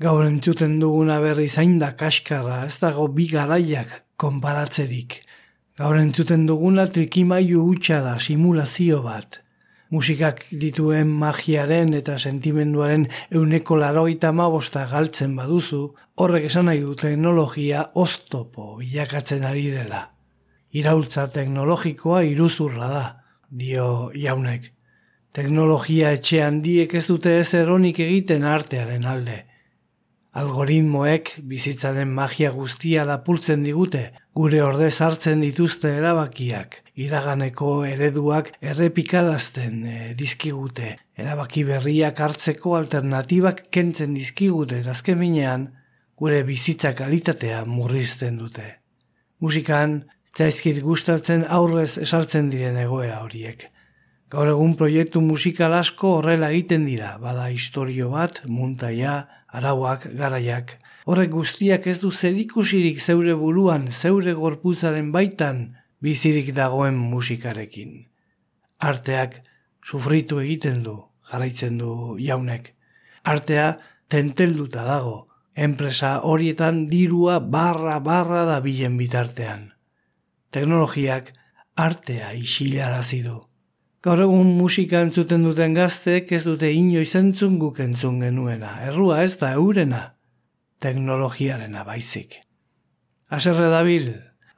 Gaur 0.00 0.24
entzuten 0.26 0.78
duguna 0.80 1.18
berri 1.20 1.48
zain 1.48 1.76
da 1.82 1.92
kaskarra, 1.98 2.64
ez 2.70 2.78
dago 2.80 3.08
bi 3.12 3.28
garaiak 3.28 4.00
konparatzerik. 4.16 5.20
Gaur 5.78 5.98
entzuten 6.00 6.46
duguna 6.46 6.86
trikimaiu 6.86 7.66
hutsa 7.66 8.00
da 8.06 8.18
simulazio 8.22 9.02
bat 9.04 9.43
musikak 9.95 10.42
dituen 10.51 11.11
magiaren 11.20 11.95
eta 11.95 12.16
sentimenduaren 12.18 13.07
euneko 13.30 13.78
laroita 13.78 14.32
mabosta 14.34 14.84
galtzen 14.90 15.36
baduzu, 15.38 15.82
horrek 16.18 16.49
esan 16.51 16.66
nahi 16.70 16.82
du 16.82 16.97
teknologia 16.99 17.86
oztopo 18.05 18.74
bilakatzen 18.80 19.47
ari 19.47 19.68
dela. 19.74 20.09
Iraultza 20.74 21.28
teknologikoa 21.30 22.24
iruzurra 22.26 22.88
da, 22.90 23.05
dio 23.49 23.88
jaunek. 24.18 24.72
Teknologia 25.34 26.12
etxe 26.14 26.42
handiek 26.42 26.95
ez 26.95 27.07
dute 27.07 27.38
ez 27.40 27.51
eronik 27.55 28.01
egiten 28.03 28.47
artearen 28.47 29.07
alde. 29.07 29.40
Algoritmoek 30.35 31.28
bizitzaren 31.47 32.11
magia 32.11 32.49
guztia 32.51 33.05
lapultzen 33.07 33.62
digute, 33.62 34.09
gure 34.35 34.62
ordez 34.66 34.97
hartzen 35.07 35.45
dituzte 35.45 35.93
erabakiak, 35.95 36.80
iraganeko 36.99 37.68
ereduak 37.87 38.51
errepikarazten 38.59 39.76
e, 39.87 39.99
dizkigute, 40.18 40.97
erabaki 41.14 41.62
berriak 41.68 42.18
hartzeko 42.26 42.74
alternatibak 42.80 43.68
kentzen 43.70 44.16
dizkigute, 44.18 44.80
azken 44.91 45.22
binean, 45.22 45.68
gure 46.18 46.43
bizitza 46.49 46.91
kalitatea 46.99 47.62
murrizten 47.70 48.43
dute. 48.43 48.66
Musikan, 49.39 50.01
zaizkit 50.35 50.82
gustatzen 50.82 51.47
aurrez 51.47 51.93
esartzen 52.09 52.51
diren 52.51 52.80
egoera 52.82 53.22
horiek. 53.22 53.68
Gaur 54.35 54.51
egun 54.51 54.74
proiektu 54.74 55.20
musikal 55.22 55.76
asko 55.78 56.16
horrela 56.18 56.51
egiten 56.51 56.89
dira, 56.89 57.14
bada 57.22 57.47
historio 57.55 58.09
bat, 58.11 58.41
muntaia, 58.51 59.20
arauak, 59.55 60.09
garaiak. 60.18 60.76
Horrek 61.07 61.30
guztiak 61.34 61.86
ez 61.86 61.98
du 62.02 62.11
zerikusirik 62.11 63.00
zeure 63.00 63.34
buruan, 63.38 63.90
zeure 63.92 64.32
gorpuzaren 64.34 65.11
baitan, 65.14 65.66
bizirik 66.02 66.50
dagoen 66.57 66.96
musikarekin. 66.98 68.07
Arteak 68.80 69.42
sufritu 69.84 70.40
egiten 70.42 70.82
du, 70.86 70.96
jarraitzen 71.30 71.78
du 71.78 72.16
jaunek. 72.20 72.72
Artea 73.24 73.68
tentelduta 74.12 74.84
dago, 74.88 75.16
enpresa 75.55 76.18
horietan 76.26 76.84
dirua 76.90 77.38
barra 77.38 78.00
barra 78.00 78.44
da 78.48 78.61
bilen 78.64 78.98
bitartean. 79.00 79.70
Teknologiak 80.50 81.32
artea 81.76 82.32
isilarazi 82.38 83.22
du. 83.24 83.40
Gaur 84.05 84.20
egun 84.20 84.50
musika 84.59 84.98
entzuten 85.00 85.46
duten 85.46 85.72
gaztek 85.72 86.28
ez 86.36 86.42
dute 86.44 86.68
inoiz 86.68 87.14
entzun 87.16 87.55
guk 87.57 87.78
entzun 87.80 88.18
genuena. 88.20 88.74
Errua 88.84 89.22
ez 89.24 89.38
da 89.40 89.55
eurena, 89.57 90.00
teknologiarena 90.84 91.86
baizik. 91.88 92.34
Aserre 93.32 93.70
dabil, 93.72 94.11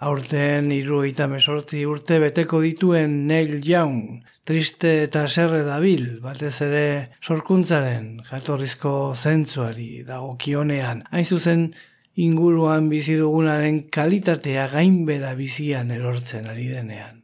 aurten 0.03 0.73
iru 0.75 1.05
eta 1.07 1.29
mesortzi 1.31 1.85
urte 1.87 2.19
beteko 2.25 2.59
dituen 2.65 3.15
Neil 3.29 3.61
Young, 3.63 4.25
triste 4.43 4.91
eta 5.05 5.23
aserre 5.29 5.61
dabil, 5.69 6.03
batez 6.25 6.57
ere 6.67 6.87
sorkuntzaren 7.23 8.09
jatorrizko 8.27 8.97
zentzuari 9.15 10.03
dagokionean, 10.09 11.05
hain 11.13 11.29
zuzen 11.29 11.69
inguruan 12.17 12.91
bizi 12.91 13.15
dugunaren 13.23 13.85
kalitatea 13.95 14.67
gainbera 14.75 15.37
bizian 15.39 15.95
erortzen 15.95 16.51
ari 16.51 16.67
denean 16.75 17.16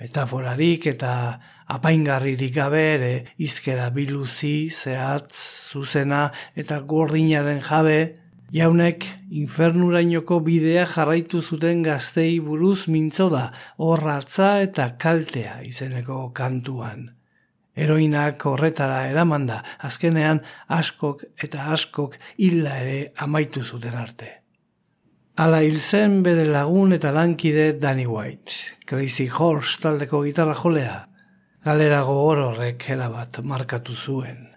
metaforarik 0.00 0.86
eta 0.94 1.12
apaingarririk 1.70 2.54
gabe 2.54 2.80
ere 2.94 3.12
izkera 3.38 3.90
biluzi, 3.94 4.70
zehatz, 4.70 5.36
zuzena 5.70 6.30
eta 6.56 6.80
gordinaren 6.80 7.60
jabe, 7.60 8.00
jaunek 8.50 9.06
infernurainoko 9.30 10.40
bidea 10.46 10.86
jarraitu 10.90 11.42
zuten 11.42 11.84
gaztei 11.86 12.40
buruz 12.42 12.88
mintzo 12.88 13.28
da 13.30 13.46
horratza 13.78 14.56
eta 14.64 14.90
kaltea 14.98 15.60
izeneko 15.68 16.30
kantuan. 16.34 17.10
Heroinak 17.76 18.42
horretara 18.50 19.04
eramanda, 19.12 19.62
azkenean 19.78 20.42
askok 20.66 21.22
eta 21.44 21.70
askok 21.76 22.18
hilla 22.36 22.76
ere 22.82 23.00
amaitu 23.16 23.62
zuten 23.62 23.94
arte. 23.94 24.39
Ala 25.40 25.62
hil 25.64 25.78
zen 25.80 26.18
bere 26.20 26.42
lagun 26.44 26.90
eta 26.92 27.14
lankide 27.16 27.70
Danny 27.80 28.04
White, 28.04 28.52
Crazy 28.84 29.24
Horse 29.32 29.78
taldeko 29.80 30.18
gitarra 30.26 30.52
jolea, 30.58 30.96
galerago 31.64 32.16
horrek 32.26 32.84
erabat 32.92 33.38
markatu 33.52 33.96
zuen. 33.96 34.50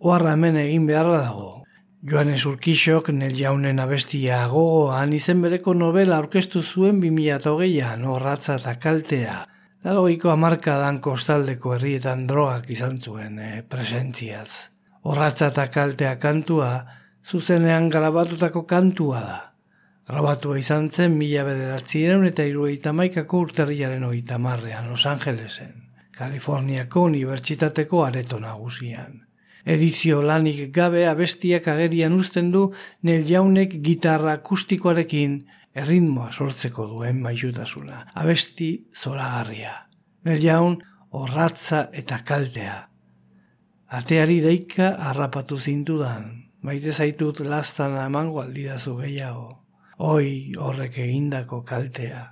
Oarra 0.00 0.32
hemen 0.32 0.56
egin 0.62 0.86
beharra 0.88 1.18
dago. 1.26 1.50
Joanes 2.08 2.46
Urkixok 2.48 3.12
nel 3.12 3.36
jaunen 3.36 3.84
abestia 3.84 4.40
gogoan 4.48 5.12
izen 5.12 5.44
bereko 5.44 5.76
novela 5.76 6.16
aurkeztu 6.22 6.64
zuen 6.64 7.04
2008an 7.04 8.08
horratza 8.14 8.56
eta 8.56 8.78
kaltea. 8.80 9.38
Laroiko 9.84 10.32
amarkadan 10.32 11.04
kostaldeko 11.04 11.76
herrietan 11.76 12.24
drogak 12.26 12.72
izan 12.72 12.96
zuen 12.96 13.36
e, 13.36 13.52
presentziaz. 13.68 14.48
Horratza 15.04 15.52
eta 15.52 15.68
kaltea 15.68 16.16
kantua, 16.16 16.74
zuzenean 17.20 17.92
garabatutako 17.92 18.64
kantua 18.64 19.26
da. 19.28 19.40
Grabatua 20.12 20.58
izan 20.60 20.90
zen 20.92 21.14
mila 21.16 21.40
bederatzieron 21.46 22.26
eta 22.28 22.44
irueita 22.44 22.90
maikako 22.92 23.38
urterriaren 23.46 24.02
oita 24.04 24.36
marrean 24.36 24.90
Los 24.90 25.06
Angelesen, 25.08 25.70
Kaliforniako 26.12 27.06
Unibertsitateko 27.08 28.02
areto 28.04 28.40
nagusian. 28.40 29.22
Edizio 29.64 30.18
lanik 30.22 30.66
gabe 30.74 31.06
abestiak 31.08 31.70
agerian 31.72 32.12
uzten 32.12 32.50
du 32.52 32.66
nel 33.08 33.24
jaunek 33.24 33.78
gitarra 33.86 34.34
akustikoarekin 34.40 35.38
erritmoa 35.84 36.28
sortzeko 36.32 36.86
duen 36.90 37.24
maizutasuna. 37.24 38.04
Abesti 38.12 38.70
zoragarria. 38.92 39.72
Nel 40.28 40.44
jaun 40.44 40.76
horratza 41.08 41.86
eta 42.04 42.20
kaltea. 42.20 42.76
Ateari 43.88 44.42
deika 44.44 44.92
harrapatu 45.08 45.56
zintudan. 45.56 46.30
Baite 46.60 46.92
zaitut 46.92 47.40
lastan 47.48 47.96
emango 48.04 48.44
aldidazu 48.44 48.98
gehiago 49.00 49.61
oi 50.02 50.52
horrek 50.58 50.98
egindako 50.98 51.62
kaltea. 51.62 52.22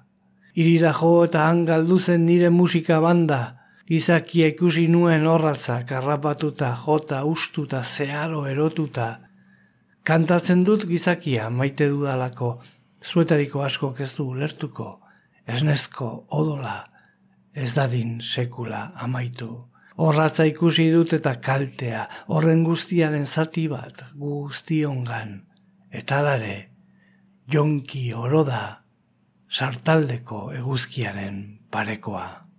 Irira 0.58 0.90
jo 0.96 1.10
eta 1.24 1.46
hangaldu 1.46 1.98
zen 1.98 2.24
nire 2.26 2.50
musika 2.50 2.98
banda, 3.00 3.40
gizakia 3.86 4.48
ikusi 4.50 4.88
nuen 4.90 5.26
horratza, 5.26 5.84
karrapatuta, 5.86 6.72
jota, 6.84 7.22
ustuta, 7.24 7.84
zeharo 7.84 8.46
erotuta. 8.50 9.08
Kantatzen 10.02 10.64
dut 10.66 10.86
gizakia 10.90 11.50
maite 11.50 11.88
dudalako, 11.92 12.56
zuetariko 13.04 13.62
asko 13.62 13.94
ez 13.98 14.12
du 14.16 14.32
lertuko, 14.34 15.00
esnezko 15.46 16.10
odola, 16.30 16.80
ez 17.54 17.72
dadin 17.74 18.18
sekula 18.20 18.90
amaitu. 18.96 19.52
Horratza 20.00 20.46
ikusi 20.48 20.88
dut 20.90 21.12
eta 21.12 21.36
kaltea, 21.44 22.06
horren 22.34 22.64
guztiaren 22.64 23.26
zati 23.26 23.68
bat, 23.68 24.02
guztiongan. 24.16 25.42
Eta 25.90 26.22
lare, 26.22 26.69
jonki 27.50 28.12
oro 28.14 28.44
da 28.46 28.82
sartaldeko 29.50 30.52
eguzkiaren 30.54 31.40
parekoa. 31.70 32.49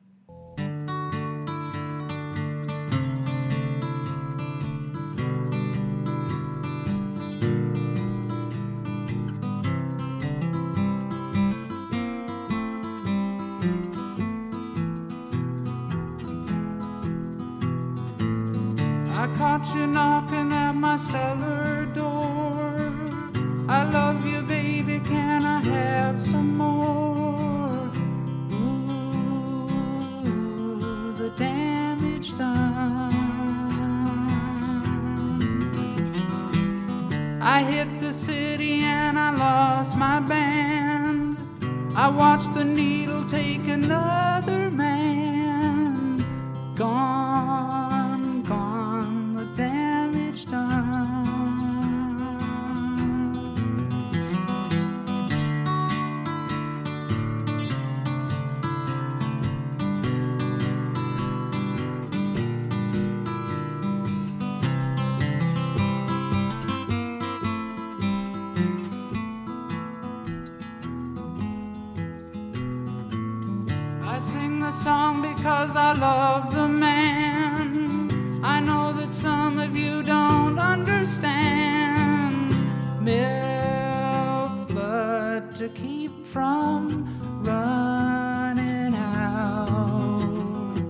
To 85.62 85.70
keep 85.70 86.12
from 86.26 87.06
running 87.44 88.96
out. 88.96 90.82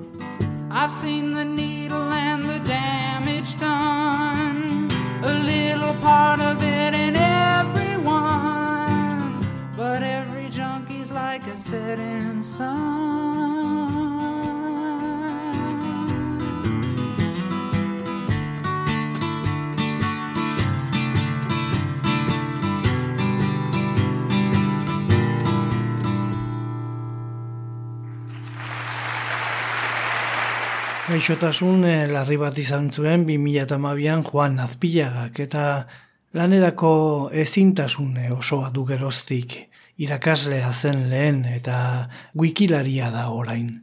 I've 0.72 0.94
seen 0.94 1.34
the 1.34 1.44
Gaixotasun 31.12 31.82
eh, 31.84 32.08
larri 32.08 32.38
bat 32.40 32.56
izan 32.56 32.86
zuen 32.88 33.26
2008an 33.28 34.22
Juan 34.30 34.54
Azpilagak 34.64 35.42
eta 35.44 35.64
lanerako 36.40 36.92
ezintasun 37.36 38.14
eh, 38.22 38.30
osoa 38.32 38.70
du 38.72 38.86
geroztik 38.88 39.58
irakaslea 40.00 40.70
zen 40.72 41.10
lehen 41.10 41.42
eta 41.50 42.08
wikilaria 42.40 43.10
da 43.12 43.26
orain. 43.36 43.74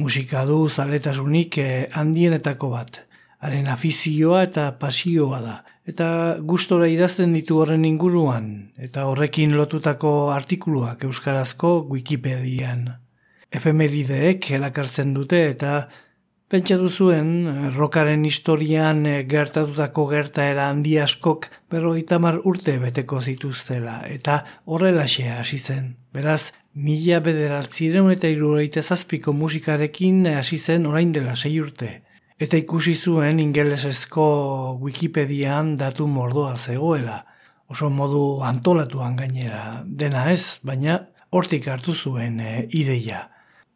Musika 0.00 0.46
du 0.48 0.70
zaletasunik 0.70 1.58
eh, 1.58 1.90
handienetako 1.92 2.70
bat, 2.72 3.02
haren 3.44 3.68
afizioa 3.68 4.40
eta 4.46 4.70
pasioa 4.80 5.42
da, 5.44 5.58
eta 5.84 6.08
gustora 6.40 6.88
idazten 6.88 7.36
ditu 7.36 7.60
horren 7.60 7.84
inguruan, 7.84 8.48
eta 8.78 9.04
horrekin 9.10 9.52
lotutako 9.58 10.32
artikuluak 10.32 11.04
euskarazko 11.04 11.74
Wikipedian. 11.92 12.88
Efemerideek 13.52 14.50
erakartzen 14.56 15.12
dute 15.14 15.44
eta 15.50 15.74
Pentsatu 16.54 16.86
zuen, 16.86 17.30
rokaren 17.74 18.22
historian 18.28 19.00
eh, 19.10 19.24
gertatutako 19.26 20.04
gertaera 20.12 20.68
handi 20.70 20.92
askok 21.02 21.48
berrogeita 21.74 22.20
urte 22.46 22.76
beteko 22.78 23.18
zituztela, 23.20 23.96
eta 24.06 24.36
horrelaxe 24.64 25.26
hasi 25.30 25.58
zen. 25.58 25.96
Beraz, 26.12 26.52
mila 26.74 27.18
bederatzireun 27.18 28.12
eta 28.12 28.28
irureite 28.28 28.82
zazpiko 28.82 29.32
musikarekin 29.32 30.28
hasi 30.28 30.58
zen 30.58 30.86
orain 30.86 31.10
dela 31.10 31.34
sei 31.34 31.58
urte. 31.58 32.04
Eta 32.38 32.56
ikusi 32.56 32.94
zuen 32.94 33.40
ingelesezko 33.40 34.78
Wikipedian 34.80 35.76
datu 35.76 36.06
mordoa 36.06 36.56
zegoela. 36.56 37.24
Oso 37.66 37.90
modu 37.90 38.42
antolatuan 38.44 39.16
gainera, 39.16 39.82
dena 39.84 40.30
ez, 40.30 40.60
baina 40.62 41.02
hortik 41.30 41.66
hartu 41.66 41.94
zuen 41.94 42.38
e, 42.38 42.68
ideia. 42.70 43.33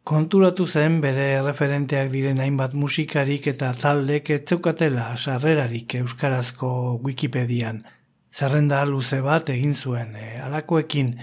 Konturatu 0.09 0.65
zen 0.65 0.95
bere 1.03 1.25
referenteak 1.45 2.07
diren 2.09 2.39
hainbat 2.41 2.71
musikarik 2.73 3.43
eta 3.51 3.67
taldek 3.77 4.31
etzeukatela 4.33 5.11
sarrerarik 5.21 5.93
euskarazko 5.99 6.69
Wikipedian. 7.05 7.83
Zerrenda 8.33 8.79
luze 8.89 9.19
bat 9.21 9.51
egin 9.53 9.75
zuen, 9.77 10.15
e, 10.17 10.31
alakoekin, 10.41 11.13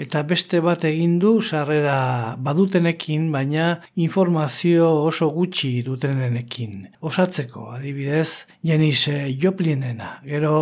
eta 0.00 0.22
beste 0.24 0.62
bat 0.64 0.88
egin 0.88 1.18
du 1.20 1.34
sarrera 1.42 2.34
badutenekin, 2.40 3.28
baina 3.34 3.66
informazio 4.08 4.88
oso 5.04 5.28
gutxi 5.36 5.74
dutenenekin. 5.84 6.86
Osatzeko, 7.04 7.66
adibidez, 7.76 8.46
Janis 8.64 9.04
Joplinena, 9.36 10.14
gero 10.24 10.54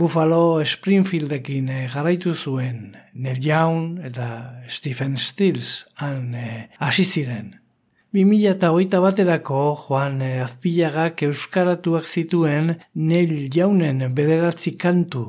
Buffalo 0.00 0.64
Springfieldekin 0.64 1.66
e, 1.68 1.80
jarraitu 1.92 2.32
zuen 2.32 2.94
Neil 3.12 3.42
Young 3.44 3.98
eta 4.00 4.28
Stephen 4.64 5.18
Stills 5.20 5.84
han 6.00 6.32
e, 6.32 6.70
hasi 6.80 7.04
ziren. 7.04 7.58
2008 8.16 8.96
baterako 9.04 9.58
Juan 9.82 10.22
e, 10.24 10.30
Azpilagak 10.40 11.20
euskaratuak 11.26 12.08
zituen 12.08 12.78
Neil 12.94 13.50
Youngen 13.52 14.00
bederatzi 14.16 14.72
kantu 14.80 15.26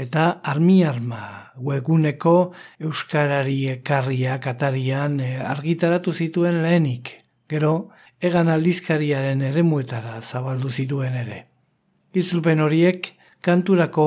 eta 0.00 0.40
armi 0.48 0.78
arma 0.88 1.52
webguneko 1.60 2.54
euskarari 2.88 3.58
ekarriak 3.74 4.48
atarian 4.48 5.20
argitaratu 5.20 6.16
zituen 6.16 6.62
lehenik. 6.64 7.12
Gero, 7.52 7.90
egan 8.24 8.48
aldizkariaren 8.48 9.44
eremuetara 9.52 10.22
zabaldu 10.22 10.72
zituen 10.72 11.20
ere. 11.20 11.42
Gizulpen 12.16 12.64
horiek 12.64 13.12
kanturako 13.46 14.06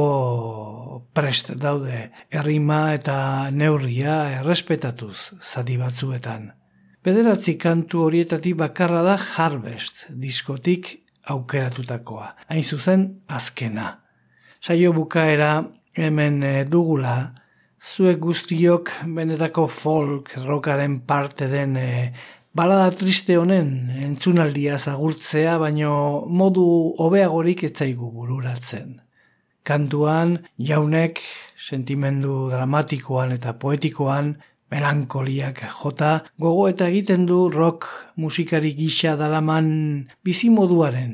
prest 1.15 1.53
daude 1.55 2.09
errima 2.29 2.93
eta 2.93 3.49
neurria 3.55 4.21
errespetatuz 4.41 5.31
zati 5.39 5.77
batzuetan. 5.79 6.49
Bederatzi 7.03 7.55
kantu 7.57 8.03
horietatik 8.09 8.57
bakarra 8.59 9.01
da 9.05 9.15
Harvest 9.15 10.05
diskotik 10.09 10.91
aukeratutakoa. 11.31 12.33
Hain 12.51 12.63
zuzen 12.63 13.07
azkena. 13.27 14.01
Saio 14.59 14.91
bukaera 14.93 15.63
hemen 15.95 16.43
eh, 16.43 16.65
dugula, 16.67 17.15
zuek 17.79 18.19
guztiok 18.19 18.91
benetako 19.15 19.67
folk 19.71 20.33
rockaren 20.43 20.99
parte 21.07 21.47
den 21.47 21.77
e, 21.79 21.89
balada 22.53 22.91
triste 22.91 23.37
honen 23.39 23.89
entzunaldia 24.03 24.77
zagurtzea, 24.77 25.57
baino 25.61 26.25
modu 26.27 26.65
hobeagorik 26.99 27.63
etzaigu 27.69 28.11
bururatzen. 28.11 28.99
Kantuan, 29.70 30.32
jaunek, 30.57 31.20
sentimendu 31.61 32.47
dramatikoan 32.49 33.36
eta 33.36 33.51
poetikoan, 33.61 34.32
melankoliak 34.74 35.61
jota, 35.78 36.24
gogo 36.41 36.63
eta 36.72 36.88
egiten 36.89 37.28
du 37.30 37.43
rock 37.53 37.86
musikari 38.17 38.72
gisa 38.74 39.13
dalaman 39.20 39.67
bizimoduaren 40.26 41.13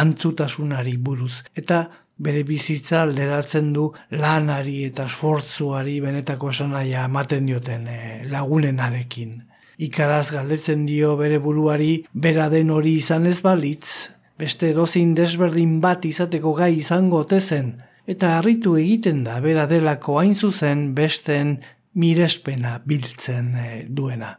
antzutasunari 0.00 0.94
buruz, 0.96 1.42
eta 1.52 1.82
bere 2.16 2.40
bizitza 2.48 3.02
alderatzen 3.02 3.68
du 3.76 3.90
lanari 4.16 4.78
eta 4.86 5.04
esfortzuari 5.10 5.98
benetako 6.00 6.54
esanaia 6.54 7.04
ematen 7.04 7.52
dioten 7.52 7.84
e, 7.84 7.98
lagunenarekin. 8.32 9.36
Ikaraz 9.80 10.30
galdetzen 10.38 10.88
dio 10.88 11.18
bere 11.20 11.36
buruari 11.40 11.92
bera 12.12 12.48
den 12.48 12.72
hori 12.72 12.96
izan 13.04 13.28
ez 13.28 13.42
balitz, 13.44 14.08
beste 14.40 14.72
dozin 14.72 15.12
desberdin 15.12 15.78
bat 15.84 16.08
izateko 16.08 16.56
gai 16.56 16.72
izango 16.78 17.26
tezen, 17.28 17.74
eta 18.10 18.36
harritu 18.38 18.74
egiten 18.80 19.22
da 19.26 19.38
bera 19.44 19.68
delako 19.70 20.18
hain 20.18 20.34
zuzen 20.34 20.90
besten 20.96 21.60
mirespena 21.94 22.78
biltzen 22.86 23.52
eh, 23.54 23.84
duena. 23.88 24.34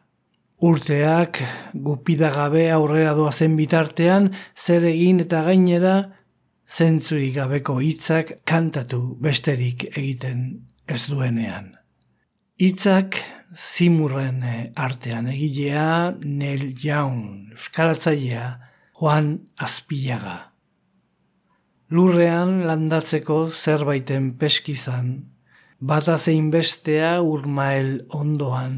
Urteak 0.61 1.39
gupidagabe 1.73 2.67
aurrera 2.71 3.15
doazen 3.17 3.55
bitartean 3.57 4.29
zer 4.55 4.85
egin 4.91 5.23
eta 5.23 5.41
gainera 5.47 5.95
zentzurik 6.71 7.33
gabeko 7.39 7.79
hitzak 7.81 8.35
kantatu 8.45 9.01
besterik 9.23 9.87
egiten 9.95 10.43
ez 10.87 11.05
duenean. 11.09 11.71
Hitzak 12.61 13.17
zimurren 13.55 14.43
eh, 14.43 14.69
artean 14.75 15.31
egilea 15.31 16.13
Nel 16.23 16.73
Jaun, 16.83 17.51
euskaratzailea, 17.55 18.47
Juan 18.99 19.33
Azpilaga. 19.57 20.50
Lurrean 21.91 22.61
landatzeko 22.63 23.49
zerbaiten 23.51 24.29
peskizan, 24.39 25.07
bata 25.79 26.17
zein 26.17 26.47
bestea 26.53 27.17
urmael 27.19 28.05
ondoan, 28.15 28.77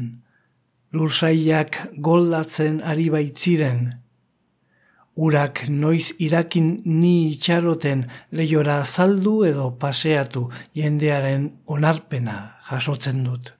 lursaiak 0.90 1.78
goldatzen 2.08 2.80
ari 2.82 3.06
baitziren, 3.14 3.84
urak 5.14 5.62
noiz 5.68 6.10
irakin 6.18 6.82
ni 6.84 7.30
itxaroten 7.30 8.04
lehiora 8.34 8.80
saldu 8.84 9.36
edo 9.46 9.70
paseatu 9.78 10.48
jendearen 10.74 11.52
onarpena 11.66 12.38
jasotzen 12.70 13.22
dut. 13.24 13.54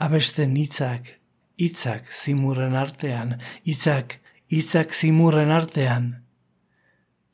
Abesten 0.00 0.56
hitzak, 0.56 1.18
hitzak 1.60 2.08
zimurren 2.08 2.74
artean, 2.74 3.36
hitzak 3.68 4.20
hitzak 4.48 4.96
zimurren 4.96 5.52
artean. 5.52 6.23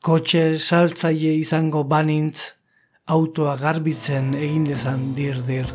Kotxe 0.01 0.57
saltzaile 0.57 1.35
izango 1.37 1.83
banintz, 1.85 2.55
autoa 3.13 3.51
garbitzen 3.59 4.31
egin 4.33 4.63
dezan 4.65 5.03
dir-dir. 5.13 5.67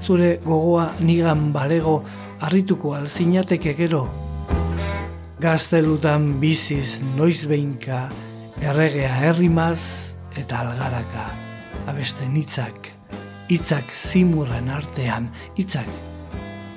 Zure 0.00 0.30
gogoa 0.46 0.86
nigan 1.04 1.50
balego 1.52 1.98
harrituko 2.40 2.94
alzinateke 2.96 3.74
gero. 3.76 4.00
Gaztelutan 5.44 6.40
biziz 6.40 7.02
noiz 7.18 7.44
behinka, 7.44 8.00
erregea 8.64 9.12
herrimaz 9.26 9.82
eta 10.40 10.64
algaraka. 10.64 11.28
Abeste 11.84 12.24
hitzak, 12.24 12.94
hitzak 13.52 13.92
zimurren 13.92 14.72
artean, 14.72 15.28
hitzak, 15.60 15.92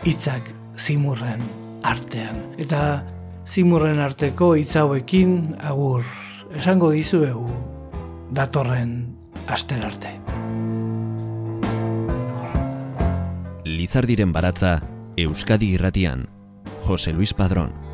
hitzak 0.04 0.52
zimurren 0.76 1.48
artean. 1.88 2.44
Eta 2.60 3.04
zimurren 3.48 4.04
arteko 4.04 4.58
hitzauekin 4.60 5.38
agur 5.64 6.27
esango 6.56 6.92
dizuegu 6.92 7.48
datorren 8.32 9.16
asterarte. 9.48 10.14
Lizardiren 13.68 14.32
baratza 14.34 14.82
Euskadi 15.18 15.74
irratian. 15.76 16.28
Jose 16.86 17.12
Luis 17.14 17.34
Padrón. 17.34 17.87